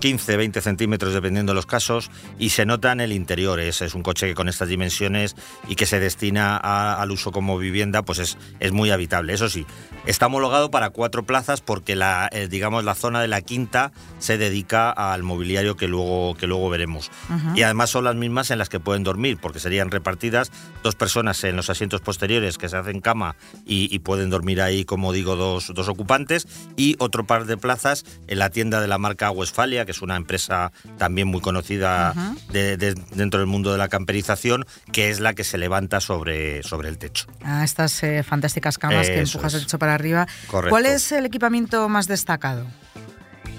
15, 0.00 0.36
20 0.36 0.60
centímetros 0.60 1.12
dependiendo 1.12 1.52
de 1.52 1.56
los 1.56 1.66
casos, 1.66 2.10
y 2.38 2.50
se 2.50 2.64
nota 2.66 2.92
en 2.92 3.00
el 3.00 3.12
interior. 3.12 3.58
Es, 3.60 3.82
es 3.82 3.94
un 3.94 4.02
coche 4.02 4.26
que 4.28 4.34
con 4.34 4.48
estas 4.48 4.68
dimensiones 4.68 5.34
y 5.68 5.74
que 5.74 5.86
se 5.86 5.98
destina 6.00 6.56
a- 6.56 7.00
al 7.00 7.10
uso 7.10 7.32
como 7.32 7.58
vivienda, 7.58 8.02
pues 8.02 8.18
es, 8.18 8.38
es 8.60 8.72
muy 8.72 8.90
habitable. 8.90 9.32
Eso 9.32 9.48
sí, 9.48 9.66
está 10.06 10.26
homologado 10.26 10.70
para 10.70 10.90
cuatro 10.90 11.24
plazas 11.24 11.60
porque 11.60 11.96
la, 11.96 12.28
eh, 12.32 12.48
digamos, 12.48 12.84
la 12.84 12.94
zona 12.94 13.20
de 13.20 13.28
la 13.28 13.40
quinta 13.40 13.92
se 14.18 14.38
dedica 14.38 14.90
al 14.90 15.22
mobiliario 15.22 15.76
que 15.76 15.88
luego, 15.88 16.34
que 16.36 16.46
luego 16.46 16.68
veremos. 16.70 17.10
Y 17.54 17.62
además 17.62 17.90
son 17.90 18.04
las 18.04 18.14
mismas 18.14 18.50
en 18.50 18.58
las 18.58 18.68
que 18.68 18.78
pueden 18.80 19.02
dormir, 19.02 19.38
porque 19.40 19.58
serían 19.60 19.90
repartidas 19.90 20.50
dos 20.82 20.94
personas 20.94 21.42
en 21.44 21.56
los 21.56 21.70
asientos 21.70 22.00
posteriores 22.02 22.58
que 22.58 22.68
se 22.68 22.76
hacen 22.76 23.00
cama 23.00 23.36
y, 23.64 23.98
pueden 24.00 24.30
dormir 24.30 24.60
ahí, 24.60 24.84
como 24.84 25.12
digo, 25.12 25.36
dos, 25.36 25.72
dos, 25.74 25.88
ocupantes. 25.88 26.46
Y 26.76 26.96
otro 26.98 27.24
par 27.24 27.46
de 27.46 27.56
plazas 27.56 28.04
en 28.26 28.38
la 28.38 28.50
tienda 28.50 28.80
de 28.80 28.88
la 28.88 28.98
marca 28.98 29.30
Westfalia, 29.30 29.84
que 29.84 29.92
es 29.92 30.02
una 30.02 30.16
empresa 30.16 30.72
también 30.98 31.28
muy 31.28 31.40
conocida 31.40 32.14
dentro 32.50 33.40
del 33.40 33.46
mundo 33.46 33.72
de 33.72 33.78
la 33.78 33.88
camperización, 33.88 34.66
que 34.90 35.10
es 35.10 35.20
la 35.20 35.34
que 35.34 35.44
se 35.44 35.58
levanta 35.58 36.00
sobre, 36.00 36.62
sobre 36.62 36.88
el 36.88 36.98
techo. 36.98 37.26
Ah, 37.44 37.64
estas 37.64 38.02
eh, 38.02 38.22
fantásticas 38.22 38.78
camas 38.78 39.08
que 39.08 39.20
empujas 39.20 39.54
el 39.54 39.62
techo 39.62 39.78
para 39.78 39.94
arriba. 39.94 40.26
¿Cuál 40.48 40.86
es 40.86 41.12
el 41.12 41.26
equipamiento 41.26 41.88
más 41.88 42.08
destacado? 42.08 42.66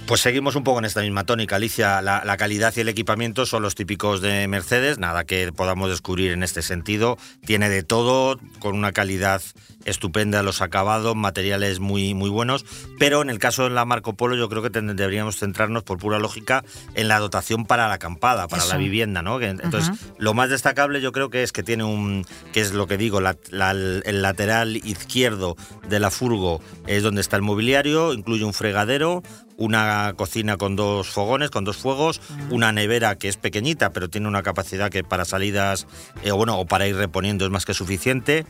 Pues 0.05 0.19
seguimos 0.19 0.57
un 0.57 0.65
poco 0.65 0.79
en 0.79 0.85
esta 0.85 1.01
misma 1.01 1.23
tónica, 1.23 1.55
Alicia. 1.55 2.01
La, 2.01 2.37
calidad 2.37 2.73
y 2.75 2.81
el 2.81 2.89
equipamiento 2.89 3.45
son 3.45 3.63
los 3.63 3.73
típicos 3.73 4.19
de 4.21 4.47
Mercedes, 4.49 4.99
nada 4.99 5.23
que 5.23 5.53
podamos 5.53 5.89
descubrir 5.89 6.33
en 6.33 6.43
este 6.43 6.61
sentido. 6.61 7.17
Tiene 7.45 7.69
de 7.69 7.83
todo, 7.83 8.37
con 8.59 8.75
una 8.75 8.91
calidad 8.91 9.41
estupenda, 9.85 10.43
los 10.43 10.61
acabados, 10.61 11.15
materiales 11.15 11.79
muy, 11.79 12.13
muy 12.13 12.29
buenos. 12.29 12.65
Pero 12.99 13.21
en 13.21 13.29
el 13.29 13.39
caso 13.39 13.63
de 13.63 13.69
la 13.69 13.85
Marco 13.85 14.13
Polo, 14.13 14.35
yo 14.35 14.49
creo 14.49 14.61
que 14.61 14.69
deberíamos 14.69 15.37
centrarnos, 15.37 15.83
por 15.83 15.99
pura 15.99 16.19
lógica, 16.19 16.65
en 16.95 17.07
la 17.07 17.19
dotación 17.19 17.65
para 17.65 17.87
la 17.87 17.95
acampada, 17.95 18.49
para 18.49 18.65
la 18.65 18.77
vivienda, 18.77 19.21
¿no? 19.21 19.39
Entonces, 19.41 19.89
lo 20.17 20.33
más 20.33 20.49
destacable 20.49 20.99
yo 20.99 21.13
creo 21.13 21.29
que 21.29 21.43
es 21.43 21.53
que 21.53 21.63
tiene 21.63 21.85
un, 21.85 22.25
que 22.51 22.59
es 22.59 22.73
lo 22.73 22.87
que 22.87 22.97
digo, 22.97 23.19
el 23.19 24.21
lateral 24.21 24.75
izquierdo 24.75 25.55
de 25.87 25.99
la 25.99 26.11
furgo 26.11 26.61
es 26.87 27.03
donde 27.03 27.21
está 27.21 27.37
el 27.37 27.41
mobiliario, 27.41 28.13
incluye 28.13 28.43
un 28.43 28.53
fregadero, 28.53 29.23
una 29.57 30.13
cocina 30.15 30.57
con 30.57 30.75
dos 30.75 31.09
fogones, 31.09 31.49
con 31.49 31.63
dos 31.63 31.77
fuegos, 31.77 32.21
una 32.49 32.71
nevera 32.71 33.15
que 33.17 33.27
es 33.27 33.37
pequeñita, 33.37 33.91
pero 33.91 34.09
tiene 34.09 34.27
una 34.27 34.43
capacidad 34.43 34.89
que 34.89 35.03
para 35.03 35.25
salidas, 35.25 35.87
eh, 36.23 36.31
bueno, 36.31 36.57
o 36.59 36.65
para 36.65 36.87
ir 36.87 36.95
reponiendo 36.95 37.45
es 37.45 37.51
más 37.51 37.65
que 37.65 37.73
suficiente. 37.73 38.45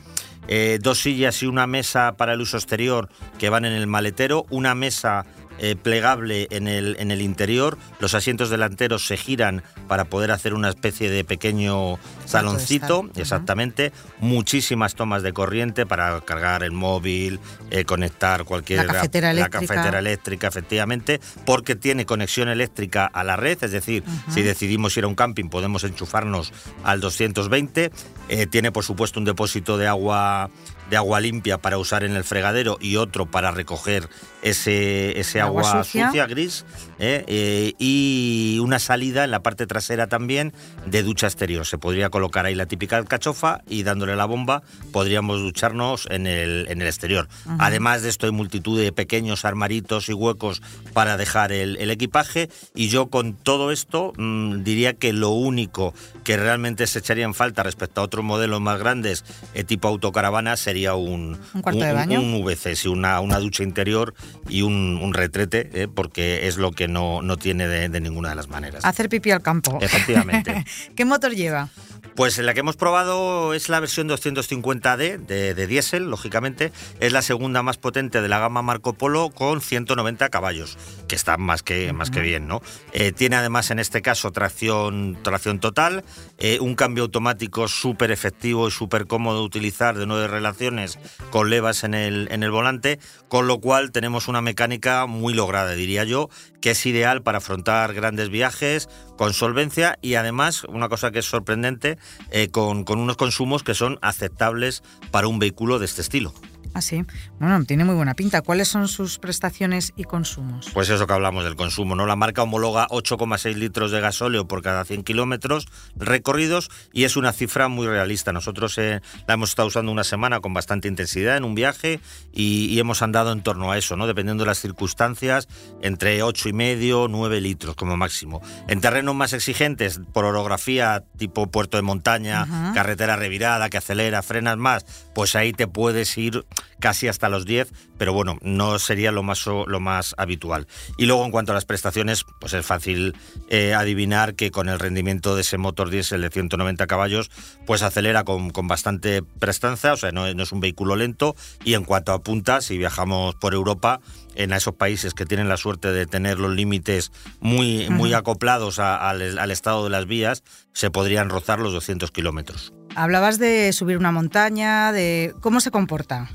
Eh, 0.48 0.80
dos 0.82 1.00
sillas 1.00 1.42
y 1.42 1.46
una 1.46 1.68
mesa 1.68 2.16
para 2.18 2.34
el 2.34 2.42
uso 2.42 2.58
exterior 2.58 3.10
que 3.40 3.50
van 3.50 3.64
en 3.66 3.74
el 3.74 3.88
maletero, 3.88 4.46
una 4.50 4.76
mesa 4.76 5.26
eh, 5.60 5.76
plegable 5.76 6.48
en 6.52 6.68
el, 6.68 6.96
en 7.00 7.12
el 7.12 7.22
interior. 7.22 7.78
Los 8.00 8.14
asientos 8.14 8.50
delanteros 8.50 9.06
se 9.06 9.18
giran 9.18 9.64
para 9.88 10.06
poder 10.06 10.32
hacer 10.32 10.54
una 10.54 10.70
especie 10.70 11.10
de 11.10 11.24
pequeño 11.24 12.00
saloncito, 12.26 13.10
exactamente. 13.16 13.92
Muchísimas 14.20 14.96
tomas 14.96 15.24
de 15.24 15.34
corriente 15.34 15.86
para 15.86 16.20
cargar 16.22 16.64
el 16.64 16.72
móvil, 16.72 17.40
eh, 17.72 17.86
conectar 17.86 18.44
cualquier... 18.44 18.86
La 18.86 18.94
cafetera 18.94 19.32
eléctrica. 19.32 19.62
La 19.62 19.68
cafetera 19.68 20.00
eléctrica, 20.00 20.48
efectivamente, 20.48 21.22
porque 21.46 21.76
tiene 21.76 22.06
conexión 22.06 22.50
eléctrica 22.50 23.06
a 23.06 23.24
la 23.24 23.36
red, 23.36 23.64
es 23.64 23.72
decir, 23.72 24.04
si 24.30 24.42
decidimos 24.42 24.96
ir 24.98 25.04
a 25.04 25.08
un 25.08 25.16
camping 25.16 25.50
podemos 25.50 25.84
enchufarnos 25.84 26.52
al 26.84 27.00
220. 27.00 27.92
Eh, 28.30 28.48
tiene, 28.48 28.72
por 28.72 28.84
supuesto, 28.84 29.20
un 29.20 29.26
depósito 29.26 29.78
de 29.78 29.88
agua 29.88 30.50
de 30.94 30.98
agua 30.98 31.20
limpia 31.20 31.58
para 31.58 31.80
usar 31.80 32.04
en 32.04 32.16
el 32.16 32.24
fregadero 32.24 32.78
y 32.80 32.98
otro 32.98 33.26
para 33.26 33.50
recoger 33.50 34.08
ese, 34.44 35.20
ese 35.20 35.42
agua, 35.42 35.84
sucia. 35.84 36.28
gris, 36.28 36.66
¿eh? 37.00 37.24
Eh, 37.28 37.74
y 37.80 38.60
una 38.62 38.78
salida 38.78 39.24
en 39.24 39.32
la 39.32 39.42
parte 39.42 39.66
trasera 39.66 40.06
también 40.06 40.54
de 40.86 41.02
ducha 41.02 41.26
exterior. 41.26 41.66
Se 41.66 41.80
podría 41.80 42.12
colocar 42.12 42.46
ahí 42.46 42.54
la 42.54 42.68
típica 42.68 43.04
cachofa 43.06 43.62
y 43.68 43.82
dándole 43.82 44.16
la 44.16 44.26
bomba 44.26 44.62
podríamos 44.92 45.40
ducharnos 45.40 46.08
en 46.12 46.28
el, 46.28 46.68
en 46.70 46.82
el 46.82 46.88
exterior. 46.88 47.28
Además 47.58 48.04
de 48.04 48.10
esto 48.10 48.28
hay 48.28 48.32
multitud 48.32 48.80
de 48.80 48.92
pequeños 48.92 49.46
armaritos 49.46 50.10
y 50.10 50.14
huecos 50.14 50.62
para 50.94 51.18
dejar 51.18 51.52
el, 51.52 51.90
equipaje 51.90 52.50
y 52.76 52.90
yo 52.90 53.08
con 53.08 53.34
todo 53.34 53.72
esto 53.72 54.14
mm, 54.18 54.64
diría 54.64 54.94
que 54.94 55.14
lo 55.14 55.30
único 55.30 55.94
que 56.24 56.38
realmente 56.38 56.88
se 56.88 57.00
echaría 57.00 57.26
en 57.26 57.34
falta 57.34 57.64
respecto 57.64 58.02
a 58.02 58.04
otros 58.04 58.24
modelos 58.26 58.62
más 58.62 58.80
grandes 58.80 59.24
eh, 59.54 59.64
tipo 59.64 59.88
autocaravana 59.88 60.58
sería 60.58 60.83
un, 60.92 61.40
un, 61.54 61.62
cuarto 61.62 61.84
de 61.84 61.94
baño? 61.94 62.20
un 62.20 62.44
VC, 62.44 62.88
una, 62.88 63.20
una 63.22 63.40
ducha 63.40 63.64
interior 63.64 64.14
y 64.50 64.62
un, 64.62 65.14
retrete, 65.14 65.70
¿eh? 65.74 65.88
porque 65.88 66.48
es 66.48 66.58
lo 66.58 66.72
que 66.72 66.88
no, 66.88 67.22
no 67.22 67.38
tiene 67.38 67.68
de, 67.68 67.90
de, 67.90 68.02
ninguna 68.02 68.30
de 68.30 68.36
las 68.36 68.50
maneras. 68.50 68.84
Hacer 68.84 69.10
pipí 69.10 69.32
al 69.32 69.42
campo. 69.42 69.78
Efectivamente. 69.82 70.66
¿Qué 70.96 71.06
motor 71.06 71.34
lleva? 71.34 71.70
Pues 72.16 72.38
la 72.38 72.54
que 72.54 72.60
hemos 72.60 72.76
probado 72.76 73.54
es 73.54 73.70
la 73.70 73.80
versión 73.80 74.08
250D 74.08 75.18
de, 75.26 75.54
de 75.54 75.68
diésel, 75.68 76.10
lógicamente. 76.10 76.72
Es 77.00 77.12
la 77.12 77.22
segunda 77.22 77.64
más 77.64 77.78
potente 77.78 78.22
de 78.22 78.28
la 78.28 78.40
gama 78.40 78.62
Marco 78.62 78.94
Polo 78.94 79.30
con 79.30 79.62
190 79.62 80.30
caballos, 80.30 80.78
que 81.14 81.16
está 81.16 81.38
más 81.38 81.62
que, 81.62 81.94
más 81.94 82.10
que 82.10 82.22
bien, 82.22 82.48
¿no? 82.48 82.64
Eh, 82.92 83.12
tiene 83.12 83.36
además 83.36 83.70
en 83.70 83.78
este 83.78 84.02
caso 84.02 84.32
tracción, 84.32 85.16
tracción 85.22 85.60
total, 85.60 86.04
eh, 86.40 86.58
un 86.60 86.74
cambio 86.74 87.04
automático 87.04 87.68
súper 87.68 88.10
efectivo 88.10 88.68
y 88.68 88.72
súper 88.72 89.06
cómodo 89.06 89.42
de 89.42 89.46
utilizar 89.46 89.96
de 89.96 90.08
nueve 90.08 90.28
relaciones 90.28 90.98
con 91.30 91.52
levas 91.52 91.84
en 91.84 91.94
el, 91.94 92.30
en 92.32 92.42
el 92.42 92.50
volante, 92.50 92.98
con 93.28 93.46
lo 93.46 93.60
cual 93.60 93.92
tenemos 93.92 94.28
una 94.28 94.42
mecánica 94.42 95.06
muy 95.06 95.36
lograda, 95.36 95.74
diría 95.76 96.04
yo, 96.04 96.32
que 96.62 96.72
es 96.72 96.84
ideal 96.88 97.22
para 97.22 97.38
afrontar 97.38 97.94
grandes 97.94 98.30
viajes 98.30 98.90
con 99.16 99.36
solvencia 99.36 100.00
y 100.02 100.16
además, 100.16 100.64
una 100.64 100.90
cosa 100.90 101.12
que 101.12 101.20
es 101.20 101.26
sorprendente, 101.26 102.00
eh, 102.32 102.48
con, 102.50 102.86
con 102.86 102.98
unos 102.98 103.18
consumos 103.18 103.62
que 103.62 103.76
son 103.76 104.00
aceptables 104.02 104.82
para 105.12 105.28
un 105.28 105.38
vehículo 105.38 105.78
de 105.78 105.86
este 105.86 106.02
estilo. 106.02 106.34
Ah, 106.74 106.82
sí. 106.82 107.06
Bueno, 107.40 107.64
tiene 107.66 107.86
muy 107.86 107.94
buena 107.94 108.16
pinta. 108.16 108.42
¿Cuáles 108.42 108.68
son 108.68 108.88
sus 108.88 109.20
prestaciones 109.20 109.94
y 109.96 110.06
consumos? 110.06 110.72
Pues 110.74 110.90
eso 110.90 111.06
que 111.06 111.14
hablamos 111.14 111.44
del 111.44 111.56
consumo, 111.56 111.96
¿no? 111.96 112.08
La 112.08 112.16
marca 112.16 112.42
homologa 112.42 112.88
8,6 112.88 113.56
litros 113.56 113.92
de 113.92 114.02
gasóleo 114.02 114.48
por 114.48 114.64
cada 114.64 114.84
100 114.84 115.04
kilómetros 115.04 115.68
recorridos 115.96 116.72
y 116.92 117.04
es 117.04 117.16
una 117.16 117.32
cifra 117.32 117.68
muy 117.68 117.86
realista. 117.86 118.34
Nosotros 118.34 118.78
eh, 118.80 119.02
la 119.28 119.36
hemos 119.36 119.50
estado 119.50 119.68
usando 119.68 119.92
una 119.92 120.04
semana 120.04 120.40
con 120.40 120.54
bastante 120.54 120.88
intensidad 120.88 121.38
en 121.38 121.44
un 121.44 121.54
viaje 121.54 122.00
y, 122.34 122.80
hemos 122.84 123.02
andado 123.02 123.32
en 123.32 123.44
torno 123.44 123.72
a 123.72 123.78
eso, 123.78 123.96
¿no? 123.96 124.08
Dependiendo 124.08 124.44
de 124.44 124.50
las 124.50 124.60
circunstancias, 124.60 125.48
entre 125.82 126.22
8 126.22 126.50
y 126.50 126.54
medio, 126.54 127.08
9 127.08 127.40
litros 127.40 127.76
como 127.76 127.96
máximo. 127.96 128.42
En 128.68 128.82
terrenos 128.82 129.16
más 129.16 129.32
exigentes, 129.32 130.02
por 130.12 130.26
orografía 130.26 131.04
tipo 131.18 131.48
puerto 131.48 131.78
de 131.78 131.84
montaña, 131.84 132.74
carretera 132.74 133.16
revirada 133.16 133.70
que 133.70 133.78
acelera, 133.78 134.22
frenas 134.22 134.58
más, 134.58 134.86
pues 135.16 135.36
ahí 135.36 135.54
te 135.54 135.68
puedes 135.68 136.18
ir 136.18 136.46
casi 136.80 137.08
hasta 137.08 137.30
los 137.30 137.46
10, 137.46 137.72
pero 137.98 138.14
bueno, 138.14 138.38
no 138.42 138.80
sería 138.80 139.12
lo 139.12 139.24
más, 139.24 139.46
lo 139.46 139.80
más 139.80 140.16
habitual. 140.18 140.68
Y 140.98 141.06
luego 141.06 141.26
en 141.26 141.32
cuanto 141.32 141.52
a 141.52 141.56
las 141.56 141.66
prestaciones, 141.66 142.26
pues 142.40 142.54
es 142.54 142.66
fácil 142.66 143.16
eh, 143.50 143.74
adivinar 143.74 144.36
que 144.36 144.52
con 144.52 144.70
el 144.70 144.80
rendimiento 144.80 145.36
de 145.36 145.42
ese 145.42 145.58
motor 145.58 145.90
diésel 145.90 146.22
de 146.22 146.30
190 146.30 146.88
caballos, 146.88 147.32
pues 147.66 147.84
acelera 147.84 148.24
con, 148.24 148.52
bastante 148.68 149.24
prestancia, 149.24 149.94
o 149.94 149.98
sea, 149.98 150.12
no, 150.12 150.28
es 150.28 150.52
un 150.52 150.60
vehículo 150.60 150.96
lento. 150.96 151.36
Y 151.64 151.74
en 151.74 151.84
cuanto 151.84 152.12
a 152.14 152.22
puntas, 152.22 152.66
si 152.66 152.78
viajamos 152.78 153.36
por 153.36 153.54
Europa, 153.54 154.00
en 154.36 154.52
esos 154.52 154.76
países 154.76 155.14
que 155.14 155.26
tienen 155.26 155.50
la 155.50 155.58
suerte 155.58 155.92
de 155.92 156.06
tener 156.06 156.40
los 156.40 156.52
límites 156.52 157.12
muy, 157.40 157.90
muy 157.90 158.14
acoplados 158.14 158.80
al, 158.80 159.38
al 159.38 159.52
estado 159.52 159.84
de 159.84 159.90
las 159.90 160.06
vías, 160.06 160.44
se 160.74 160.92
podrían 160.92 161.30
rozar 161.30 161.60
los 161.60 161.74
200 161.74 162.12
kilómetros. 162.12 162.74
Hablabas 162.96 163.40
de 163.40 163.74
subir 163.74 163.98
una 163.98 164.12
montaña, 164.12 164.92
de 164.92 165.34
cómo 165.42 165.62
se 165.62 165.72
comporta. 165.72 166.30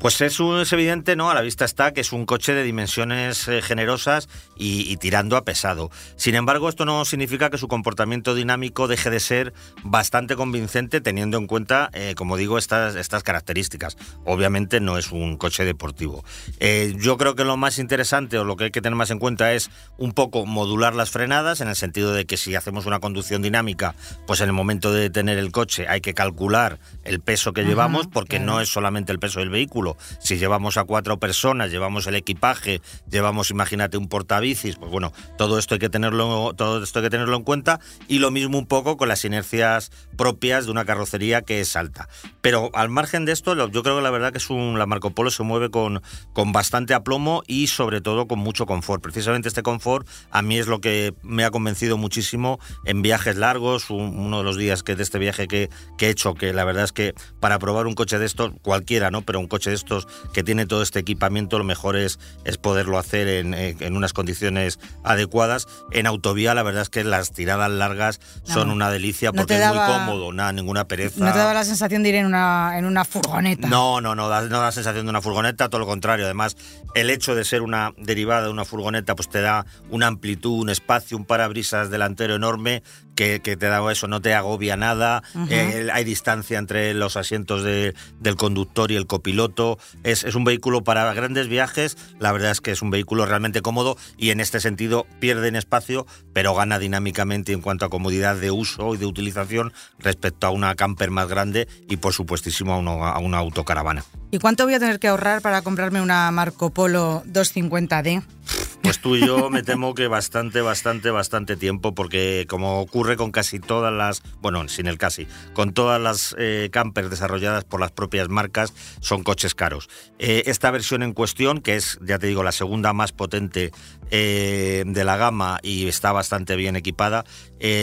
Pues 0.00 0.20
es, 0.20 0.38
evidente, 0.72 1.16
¿no? 1.16 1.28
A 1.28 1.34
la 1.34 1.40
vista 1.40 1.64
está 1.64 1.92
que 1.92 2.02
es 2.02 2.12
un 2.12 2.24
coche 2.24 2.54
de 2.54 2.62
dimensiones 2.62 3.48
eh, 3.48 3.62
generosas 3.62 4.28
y, 4.56 4.96
tirando 4.98 5.36
a 5.36 5.44
pesado. 5.44 5.90
Sin 6.14 6.36
embargo, 6.36 6.68
esto 6.68 6.84
no 6.84 7.04
significa 7.04 7.50
que 7.50 7.58
su 7.58 7.66
comportamiento 7.66 8.36
dinámico 8.36 8.86
deje 8.86 9.10
de 9.10 9.18
ser 9.18 9.52
bastante 9.82 10.36
convincente 10.36 11.00
teniendo 11.00 11.36
en 11.36 11.48
cuenta, 11.48 11.90
eh, 11.94 12.14
como 12.16 12.36
digo, 12.36 12.58
estas, 12.58 12.94
estas 12.94 13.24
características. 13.24 13.96
Obviamente 14.24 14.80
no 14.80 14.98
es 14.98 15.10
un 15.10 15.36
coche 15.36 15.64
deportivo. 15.64 16.24
Eh, 16.60 16.94
yo 16.98 17.18
creo 17.18 17.34
que 17.34 17.44
lo 17.44 17.56
más 17.56 17.78
interesante 17.80 18.38
o 18.38 18.44
lo 18.44 18.56
que 18.56 18.64
hay 18.64 18.70
que 18.70 18.80
tener 18.80 18.96
más 18.96 19.10
en 19.10 19.18
cuenta 19.18 19.52
es 19.52 19.68
un 19.96 20.12
poco 20.12 20.46
modular 20.46 20.94
las 20.94 21.10
frenadas, 21.10 21.60
en 21.60 21.68
el 21.68 21.76
sentido 21.76 22.12
de 22.12 22.24
que 22.24 22.36
si 22.36 22.54
hacemos 22.54 22.86
una 22.86 23.00
conducción 23.00 23.42
dinámica, 23.42 23.96
pues 24.28 24.40
en 24.40 24.46
el 24.46 24.52
momento 24.52 24.92
de 24.92 25.02
detener 25.02 25.38
el 25.38 25.50
coche 25.50 25.88
hay 25.88 26.00
que 26.00 26.14
calcular 26.14 26.78
el 27.04 27.20
peso 27.20 27.52
que 27.52 27.64
llevamos, 27.64 28.06
porque 28.06 28.38
no 28.38 28.60
es 28.60 28.68
solamente 28.68 29.10
el 29.10 29.18
peso 29.18 29.40
del 29.40 29.50
vehículo, 29.50 29.77
si 30.18 30.38
llevamos 30.38 30.76
a 30.76 30.84
cuatro 30.84 31.18
personas, 31.18 31.70
llevamos 31.70 32.06
el 32.06 32.14
equipaje, 32.14 32.80
llevamos, 33.10 33.50
imagínate, 33.50 33.96
un 33.96 34.08
portabicis, 34.08 34.76
pues 34.76 34.90
bueno, 34.90 35.12
todo 35.36 35.58
esto 35.58 35.74
hay 35.74 35.78
que 35.78 35.88
tenerlo, 35.88 36.54
todo 36.56 36.82
esto 36.82 36.98
hay 36.98 37.06
que 37.06 37.10
tenerlo 37.10 37.36
en 37.36 37.44
cuenta. 37.44 37.80
Y 38.08 38.18
lo 38.18 38.30
mismo 38.30 38.58
un 38.58 38.66
poco 38.66 38.96
con 38.96 39.08
las 39.08 39.24
inercias 39.24 39.90
propias 40.16 40.66
de 40.66 40.72
una 40.72 40.84
carrocería 40.84 41.42
que 41.42 41.60
es 41.60 41.76
alta. 41.76 42.08
Pero 42.40 42.70
al 42.74 42.88
margen 42.88 43.24
de 43.24 43.32
esto, 43.32 43.54
yo 43.68 43.82
creo 43.82 43.96
que 43.96 44.02
la 44.02 44.10
verdad 44.10 44.32
que 44.32 44.38
es 44.38 44.50
un, 44.50 44.78
la 44.78 44.86
Marco 44.86 45.10
Polo 45.10 45.30
se 45.30 45.42
mueve 45.42 45.70
con, 45.70 46.02
con 46.32 46.52
bastante 46.52 46.94
aplomo 46.94 47.42
y 47.46 47.68
sobre 47.68 48.00
todo 48.00 48.26
con 48.26 48.38
mucho 48.38 48.66
confort. 48.66 49.02
Precisamente 49.02 49.48
este 49.48 49.62
confort 49.62 50.08
a 50.30 50.42
mí 50.42 50.58
es 50.58 50.66
lo 50.66 50.80
que 50.80 51.14
me 51.22 51.44
ha 51.44 51.50
convencido 51.50 51.96
muchísimo 51.96 52.58
en 52.84 53.02
viajes 53.02 53.36
largos. 53.36 53.90
uno 53.90 54.38
de 54.38 54.44
los 54.44 54.56
días 54.56 54.82
que 54.82 54.96
de 54.96 55.02
este 55.02 55.18
viaje 55.18 55.48
que, 55.48 55.70
que 55.96 56.06
he 56.06 56.10
hecho, 56.10 56.34
que 56.34 56.52
la 56.52 56.64
verdad 56.64 56.84
es 56.84 56.92
que 56.92 57.14
para 57.40 57.58
probar 57.58 57.86
un 57.86 57.94
coche 57.94 58.18
de 58.18 58.26
estos, 58.26 58.52
cualquiera, 58.62 59.10
¿no? 59.10 59.22
Pero 59.22 59.40
un 59.40 59.48
coche 59.48 59.67
estos 59.72 60.06
que 60.32 60.42
tiene 60.42 60.66
todo 60.66 60.82
este 60.82 60.98
equipamiento, 60.98 61.58
lo 61.58 61.64
mejor 61.64 61.96
es, 61.96 62.18
es 62.44 62.58
poderlo 62.58 62.98
hacer 62.98 63.28
en, 63.28 63.54
en 63.54 63.96
unas 63.96 64.12
condiciones 64.12 64.78
adecuadas. 65.04 65.66
En 65.92 66.06
autovía, 66.06 66.54
la 66.54 66.62
verdad 66.62 66.82
es 66.82 66.88
que 66.90 67.04
las 67.04 67.32
tiradas 67.32 67.70
largas 67.70 68.20
son 68.44 68.70
una 68.70 68.90
delicia 68.90 69.32
porque 69.32 69.60
es 69.60 69.68
muy 69.68 69.78
cómodo, 69.78 70.32
nada, 70.32 70.52
ninguna 70.52 70.86
pereza. 70.86 71.24
¿No 71.24 71.32
te 71.32 71.38
daba 71.38 71.54
la 71.54 71.64
sensación 71.64 72.02
de 72.02 72.10
ir 72.10 72.14
en 72.16 72.26
una, 72.26 72.78
en 72.78 72.84
una 72.84 73.04
furgoneta? 73.04 73.68
No, 73.68 74.00
no, 74.00 74.14
no, 74.14 74.28
da, 74.28 74.42
no 74.42 74.58
da 74.58 74.66
la 74.66 74.72
sensación 74.72 75.06
de 75.06 75.10
una 75.10 75.22
furgoneta, 75.22 75.68
todo 75.68 75.80
lo 75.80 75.86
contrario. 75.86 76.24
Además, 76.24 76.56
el 76.94 77.10
hecho 77.10 77.34
de 77.34 77.44
ser 77.44 77.62
una 77.62 77.92
derivada 77.96 78.42
de 78.42 78.50
una 78.50 78.64
furgoneta, 78.64 79.14
pues 79.14 79.28
te 79.28 79.40
da 79.40 79.66
una 79.90 80.06
amplitud, 80.06 80.60
un 80.60 80.70
espacio, 80.70 81.16
un 81.16 81.24
parabrisas 81.24 81.90
delantero 81.90 82.34
enorme 82.34 82.82
que, 83.18 83.56
te 83.56 83.66
da 83.66 83.90
eso, 83.90 84.06
no 84.06 84.20
te 84.20 84.32
agobia 84.32 84.76
nada, 84.76 85.24
eh, 85.50 85.88
hay 85.92 86.04
distancia 86.04 86.56
entre 86.56 86.94
los 86.94 87.16
asientos 87.16 87.64
del 87.64 88.36
conductor 88.36 88.92
y 88.92 88.96
el 88.96 89.08
copiloto, 89.08 89.76
es, 90.04 90.22
es, 90.22 90.36
un 90.36 90.44
vehículo 90.44 90.84
para 90.84 91.12
grandes 91.14 91.48
viajes, 91.48 91.96
la 92.20 92.30
verdad 92.30 92.52
es 92.52 92.60
que 92.60 92.70
es 92.70 92.80
un 92.80 92.90
vehículo 92.90 93.26
realmente 93.26 93.60
cómodo 93.60 93.96
y 94.16 94.30
en 94.30 94.38
este 94.38 94.60
sentido 94.60 95.04
pierde 95.18 95.48
en 95.48 95.56
espacio, 95.56 96.06
pero 96.32 96.54
gana 96.54 96.78
dinámicamente 96.78 97.52
en 97.52 97.60
cuanto 97.60 97.84
a 97.84 97.90
comodidad 97.90 98.36
de 98.36 98.52
uso 98.52 98.94
y 98.94 98.98
de 98.98 99.06
utilización 99.06 99.72
respecto 99.98 100.46
a 100.46 100.50
una 100.50 100.76
camper 100.76 101.10
más 101.10 101.26
grande 101.26 101.66
y 101.88 101.96
por 101.96 102.12
supuestísimo 102.12 102.74
a, 102.74 103.10
a 103.10 103.18
una 103.18 103.38
autocaravana. 103.38 104.04
¿Y 104.30 104.38
cuánto 104.38 104.64
voy 104.64 104.74
a 104.74 104.78
tener 104.78 105.00
que 105.00 105.08
ahorrar 105.08 105.42
para 105.42 105.62
comprarme 105.62 106.00
una 106.00 106.30
Marco 106.30 106.70
Polo 106.70 107.24
250D? 107.26 108.22
Pues 108.82 109.00
tú 109.00 109.16
y 109.16 109.26
yo 109.26 109.50
me 109.50 109.62
temo 109.62 109.94
que 109.94 110.08
bastante, 110.08 110.60
bastante, 110.60 111.10
bastante 111.10 111.56
tiempo, 111.56 111.94
porque 111.94 112.46
como 112.48 112.80
ocurre 112.80 113.16
con 113.16 113.32
casi 113.32 113.58
todas 113.58 113.92
las, 113.92 114.22
bueno, 114.40 114.66
sin 114.68 114.86
el 114.86 114.98
casi, 114.98 115.26
con 115.52 115.72
todas 115.72 116.00
las 116.00 116.34
eh, 116.38 116.68
campers 116.72 117.10
desarrolladas 117.10 117.64
por 117.64 117.80
las 117.80 117.90
propias 117.90 118.28
marcas, 118.28 118.72
son 119.00 119.24
coches 119.24 119.54
caros. 119.54 119.88
Eh, 120.18 120.44
esta 120.46 120.70
versión 120.70 121.02
en 121.02 121.12
cuestión, 121.12 121.60
que 121.60 121.76
es, 121.76 121.98
ya 122.02 122.18
te 122.18 122.28
digo, 122.28 122.42
la 122.42 122.52
segunda 122.52 122.92
más 122.92 123.12
potente 123.12 123.72
eh, 124.10 124.84
de 124.86 125.04
la 125.04 125.16
gama 125.16 125.58
y 125.62 125.88
está 125.88 126.12
bastante 126.12 126.56
bien 126.56 126.76
equipada, 126.76 127.24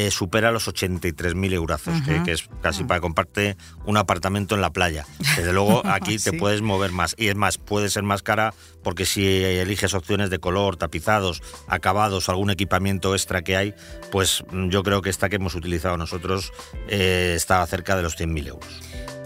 supera 0.09 0.51
los 0.51 0.67
83.000 0.67 1.53
euros, 1.53 1.81
que, 2.25 2.31
es 2.31 2.49
casi 2.61 2.83
para 2.83 3.01
comprarte 3.01 3.57
un 3.85 3.97
apartamento 3.97 4.55
en 4.55 4.61
la 4.61 4.71
playa. 4.71 5.05
Desde 5.35 5.53
luego 5.53 5.81
aquí 5.85 6.17
te 6.17 6.33
puedes 6.33 6.61
mover 6.61 6.91
más. 6.91 7.15
Y 7.17 7.27
es 7.27 7.35
más, 7.35 7.57
puede 7.57 7.89
ser 7.89 8.03
más 8.03 8.23
cara 8.23 8.53
porque 8.85 9.07
si 9.07 9.25
eliges 9.43 9.95
opciones 9.95 10.29
de 10.29 10.37
color, 10.37 10.77
tapizados, 10.77 11.41
acabados, 11.67 12.29
algún 12.29 12.51
equipamiento 12.51 13.15
extra 13.15 13.41
que 13.41 13.57
hay, 13.57 13.73
pues 14.11 14.45
mm, 14.51 14.69
yo 14.69 14.83
creo 14.83 15.01
que 15.01 15.09
esta 15.09 15.27
que 15.27 15.37
hemos 15.37 15.55
utilizado 15.55 15.97
nosotros 15.97 16.53
eh, 16.87 17.33
está 17.35 17.65
cerca 17.65 17.95
de 17.95 18.03
los 18.03 18.15
100.000 18.15 18.47
euros. 18.47 18.81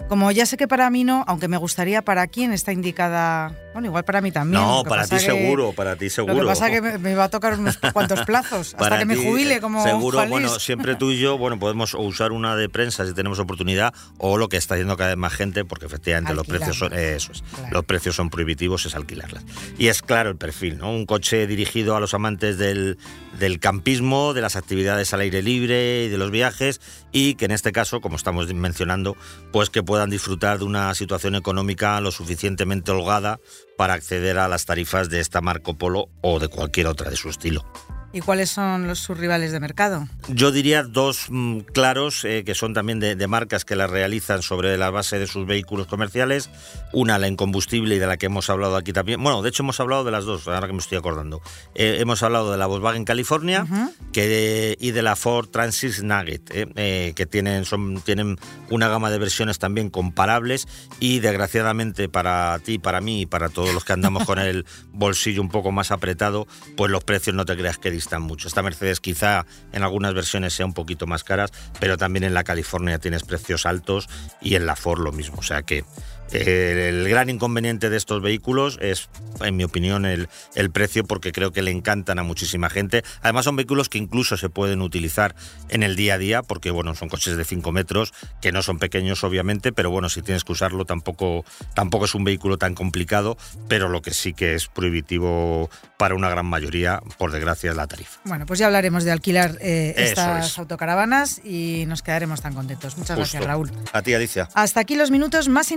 Como 0.07 0.31
ya 0.31 0.45
sé 0.45 0.55
que 0.55 0.69
para 0.69 0.89
mí 0.89 1.03
no, 1.03 1.25
aunque 1.27 1.49
me 1.49 1.57
gustaría 1.57 2.01
para 2.03 2.25
quién 2.27 2.53
está 2.53 2.71
indicada, 2.71 3.53
bueno, 3.79 3.87
igual 3.87 4.03
para 4.03 4.19
mí 4.19 4.31
también. 4.31 4.61
No, 4.61 4.83
para 4.83 5.07
ti 5.07 5.19
seguro, 5.19 5.71
para 5.71 5.95
ti 5.95 6.09
seguro. 6.09 6.33
Lo 6.35 6.41
que 6.41 6.47
pasa 6.47 6.67
es 6.67 6.81
que 6.81 6.97
me, 6.97 7.15
va 7.15 7.25
a 7.25 7.29
tocar 7.29 7.57
unos 7.57 7.77
cuantos 7.93 8.25
plazos 8.25 8.75
hasta 8.77 8.99
que 8.99 9.05
me 9.05 9.15
jubile 9.15 9.61
como 9.61 9.81
Seguro, 9.83 10.25
bueno, 10.27 10.59
siempre 10.59 10.95
tú 10.95 11.11
y 11.11 11.19
yo, 11.19 11.37
bueno, 11.37 11.57
podemos 11.59 11.93
usar 11.93 12.33
una 12.33 12.57
de 12.57 12.67
prensa 12.67 13.05
si 13.05 13.13
tenemos 13.13 13.39
oportunidad 13.39 13.93
o 14.17 14.37
lo 14.37 14.49
que 14.49 14.57
está 14.57 14.73
haciendo 14.73 14.97
cada 14.97 15.11
vez 15.11 15.17
más 15.17 15.33
gente, 15.33 15.63
porque 15.63 15.85
efectivamente 15.85 16.33
los 16.33 16.45
precios 16.45 16.77
son 16.77 16.93
eso 16.93 17.31
los 17.71 17.85
precios 17.85 18.15
son 18.15 18.29
prohibitivos, 18.29 18.85
es 18.85 18.95
alquilarlas. 18.95 19.45
Y 19.77 19.87
es 19.87 20.01
claro 20.01 20.29
el 20.29 20.35
perfil, 20.35 20.77
¿no? 20.77 20.91
Un 20.91 21.05
coche 21.05 21.47
dirigido 21.47 21.95
a 21.95 21.99
los 21.99 22.13
amantes 22.13 22.57
del, 22.57 22.97
del 23.39 23.59
campismo, 23.59 24.33
de 24.33 24.41
las 24.41 24.55
actividades 24.55 25.13
al 25.13 25.21
aire 25.21 25.41
libre 25.41 26.05
y 26.05 26.09
de 26.09 26.17
los 26.17 26.31
viajes 26.31 26.81
y 27.11 27.35
que 27.35 27.45
en 27.45 27.51
este 27.51 27.71
caso, 27.71 28.01
como 28.01 28.17
estamos 28.17 28.53
mencionando, 28.53 29.15
pues 29.51 29.69
que 29.69 29.83
puedan 29.83 30.09
disfrutar 30.09 30.59
de 30.59 30.65
una 30.65 30.93
situación 30.95 31.35
económica 31.35 31.99
lo 32.01 32.11
suficientemente 32.11 32.91
holgada 32.91 33.39
para 33.79 33.93
acceder 33.93 34.37
a 34.39 34.49
las 34.49 34.65
tarifas 34.65 35.09
de 35.09 35.21
esta 35.21 35.39
Marco 35.39 35.77
Polo 35.77 36.09
o 36.19 36.39
de 36.39 36.49
cualquier 36.49 36.87
otra 36.87 37.09
de 37.09 37.15
su 37.15 37.29
estilo. 37.29 37.63
¿Y 38.11 38.21
cuáles 38.21 38.49
son 38.49 38.87
los, 38.87 38.99
sus 38.99 39.17
rivales 39.17 39.51
de 39.51 39.59
mercado? 39.59 40.07
Yo 40.29 40.51
diría 40.51 40.83
dos 40.83 41.27
mm, 41.29 41.59
claros, 41.59 42.25
eh, 42.25 42.43
que 42.43 42.55
son 42.55 42.73
también 42.73 42.99
de, 42.99 43.27
marcas 43.27 43.65
que 43.65 43.75
las 43.75 43.89
realizan 43.89 44.41
sobre 44.41 44.77
la 44.77 44.89
base 44.89 45.19
de 45.19 45.27
sus 45.27 45.45
vehículos 45.45 45.85
comerciales. 45.85 46.49
Una, 46.91 47.19
la 47.19 47.27
incombustible 47.27 47.95
y 47.95 47.99
de 47.99 48.07
la 48.07 48.17
que 48.17 48.25
hemos 48.25 48.49
hablado 48.49 48.75
aquí 48.77 48.93
también. 48.93 49.21
Bueno, 49.21 49.43
de 49.43 49.49
hecho 49.49 49.61
hemos 49.61 49.79
hablado 49.79 50.03
de 50.03 50.11
las 50.11 50.25
dos, 50.25 50.47
ahora 50.47 50.65
que 50.65 50.73
me 50.73 50.79
estoy 50.79 50.97
acordando. 50.97 51.41
Eh, 51.75 51.97
hemos 51.99 52.23
hablado 52.23 52.51
de 52.51 52.57
la 52.57 52.65
Volkswagen 52.65 53.05
California 53.05 53.67
que 54.11 54.75
y 54.79 54.91
de 54.91 55.01
la 55.03 55.15
Ford 55.15 55.49
Transit 55.49 55.99
Nugget, 55.99 56.49
eh, 56.53 57.13
que 57.15 57.25
tienen, 57.27 57.65
son, 57.65 58.01
tienen 58.01 58.39
una 58.71 58.87
gama 58.87 59.11
de 59.11 59.19
versiones 59.19 59.59
también 59.59 59.89
comparables 59.91 60.67
y 60.99 61.19
desgraciadamente 61.19 62.09
para 62.09 62.57
ti, 62.59 62.79
para 62.79 63.01
mí 63.01 63.21
y 63.21 63.25
para 63.27 63.49
todos 63.49 63.73
los 63.73 63.85
que 63.85 63.93
andamos 63.93 64.25
con 64.25 64.39
el 64.39 64.65
bolsillo 64.93 65.41
un 65.41 65.49
poco 65.49 65.71
más 65.71 65.91
apretado, 65.91 66.47
pues 66.75 66.91
los 66.91 67.03
precios 67.03 67.35
no 67.35 67.45
te 67.45 67.55
creas 67.55 67.77
que 67.77 67.91
distan 67.99 68.21
mucho. 68.21 68.47
Esta 68.47 68.63
Mercedes 68.63 69.01
quizá 69.01 69.45
en 69.73 69.83
algunas 69.83 70.13
versiones 70.13 70.53
sea 70.53 70.65
un 70.65 70.73
poquito 70.73 71.05
más 71.05 71.25
caras, 71.25 71.51
pero 71.79 71.97
también 71.97 72.23
en 72.23 72.33
la 72.33 72.45
California 72.45 72.97
tienes 72.97 73.23
precios 73.23 73.65
altos 73.65 74.07
y 74.41 74.55
en 74.55 74.65
la 74.65 74.77
Ford 74.77 75.01
lo 75.01 75.11
mismo. 75.11 75.39
O 75.39 75.43
sea 75.43 75.63
que 75.63 75.83
el 76.31 77.07
gran 77.09 77.29
inconveniente 77.29 77.89
de 77.89 77.97
estos 77.97 78.21
vehículos 78.21 78.77
es, 78.81 79.09
en 79.41 79.55
mi 79.55 79.63
opinión, 79.63 80.05
el, 80.05 80.29
el, 80.55 80.71
precio, 80.71 81.03
porque 81.03 81.31
creo 81.31 81.51
que 81.51 81.61
le 81.61 81.71
encantan 81.71 82.19
a 82.19 82.23
muchísima 82.23 82.69
gente. 82.69 83.03
Además, 83.21 83.45
son 83.45 83.55
vehículos 83.55 83.89
que 83.89 83.97
incluso 83.97 84.37
se 84.37 84.49
pueden 84.49 84.81
utilizar 84.81 85.35
en 85.69 85.83
el 85.83 85.95
día 85.95 86.15
a 86.15 86.17
día, 86.17 86.43
porque 86.43 86.71
bueno, 86.71 86.95
son 86.95 87.09
coches 87.09 87.37
de 87.37 87.45
5 87.45 87.71
metros, 87.71 88.13
que 88.41 88.51
no 88.51 88.61
son 88.61 88.79
pequeños, 88.79 89.23
obviamente, 89.23 89.71
pero 89.71 89.89
bueno, 89.89 90.09
si 90.09 90.21
tienes 90.21 90.43
que 90.43 90.51
usarlo, 90.51 90.85
tampoco, 90.85 91.45
tampoco 91.73 92.05
es 92.05 92.15
un 92.15 92.23
vehículo 92.23 92.57
tan 92.57 92.75
complicado, 92.75 93.37
pero 93.67 93.89
lo 93.89 94.01
que 94.01 94.13
sí 94.13 94.33
que 94.33 94.55
es 94.55 94.67
prohibitivo 94.67 95.69
para 95.97 96.15
una 96.15 96.29
gran 96.29 96.45
mayoría, 96.45 97.01
por 97.17 97.31
desgracia, 97.31 97.71
es 97.71 97.75
la 97.75 97.87
tarifa. 97.87 98.19
Bueno, 98.23 98.45
pues 98.45 98.59
ya 98.59 98.67
hablaremos 98.67 99.03
de 99.03 99.11
alquilar 99.11 99.57
eh, 99.59 99.93
estas 99.97 100.57
autocaravanas 100.57 101.41
y 101.43 101.85
nos 101.87 102.01
quedaremos 102.01 102.41
tan 102.41 102.53
contentos. 102.53 102.97
Muchas 102.97 103.17
gracias, 103.17 103.43
Raúl. 103.43 103.71
A 103.91 104.01
ti, 104.01 104.13
Alicia. 104.13 104.47
Hasta 104.53 104.79
aquí 104.79 104.95
los 104.95 105.11
minutos 105.11 105.49
más 105.49 105.71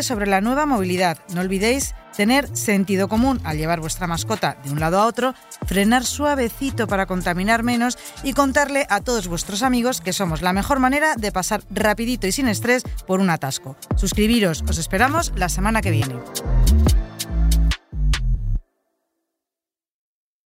sobre 0.00 0.26
la 0.26 0.40
nueva 0.40 0.64
movilidad. 0.64 1.18
No 1.34 1.42
olvidéis 1.42 1.94
tener 2.16 2.56
sentido 2.56 3.08
común 3.08 3.40
al 3.44 3.58
llevar 3.58 3.80
vuestra 3.80 4.06
mascota 4.06 4.56
de 4.64 4.70
un 4.70 4.80
lado 4.80 5.00
a 5.00 5.06
otro, 5.06 5.34
frenar 5.66 6.04
suavecito 6.04 6.86
para 6.86 7.06
contaminar 7.06 7.62
menos 7.62 7.98
y 8.22 8.32
contarle 8.32 8.86
a 8.88 9.00
todos 9.00 9.28
vuestros 9.28 9.62
amigos 9.62 10.00
que 10.00 10.12
somos 10.12 10.40
la 10.40 10.52
mejor 10.52 10.78
manera 10.78 11.16
de 11.16 11.32
pasar 11.32 11.62
rapidito 11.70 12.26
y 12.26 12.32
sin 12.32 12.48
estrés 12.48 12.84
por 13.06 13.20
un 13.20 13.30
atasco. 13.30 13.76
Suscribiros, 13.96 14.62
os 14.68 14.78
esperamos 14.78 15.32
la 15.36 15.48
semana 15.48 15.82
que 15.82 15.90
viene. 15.90 16.14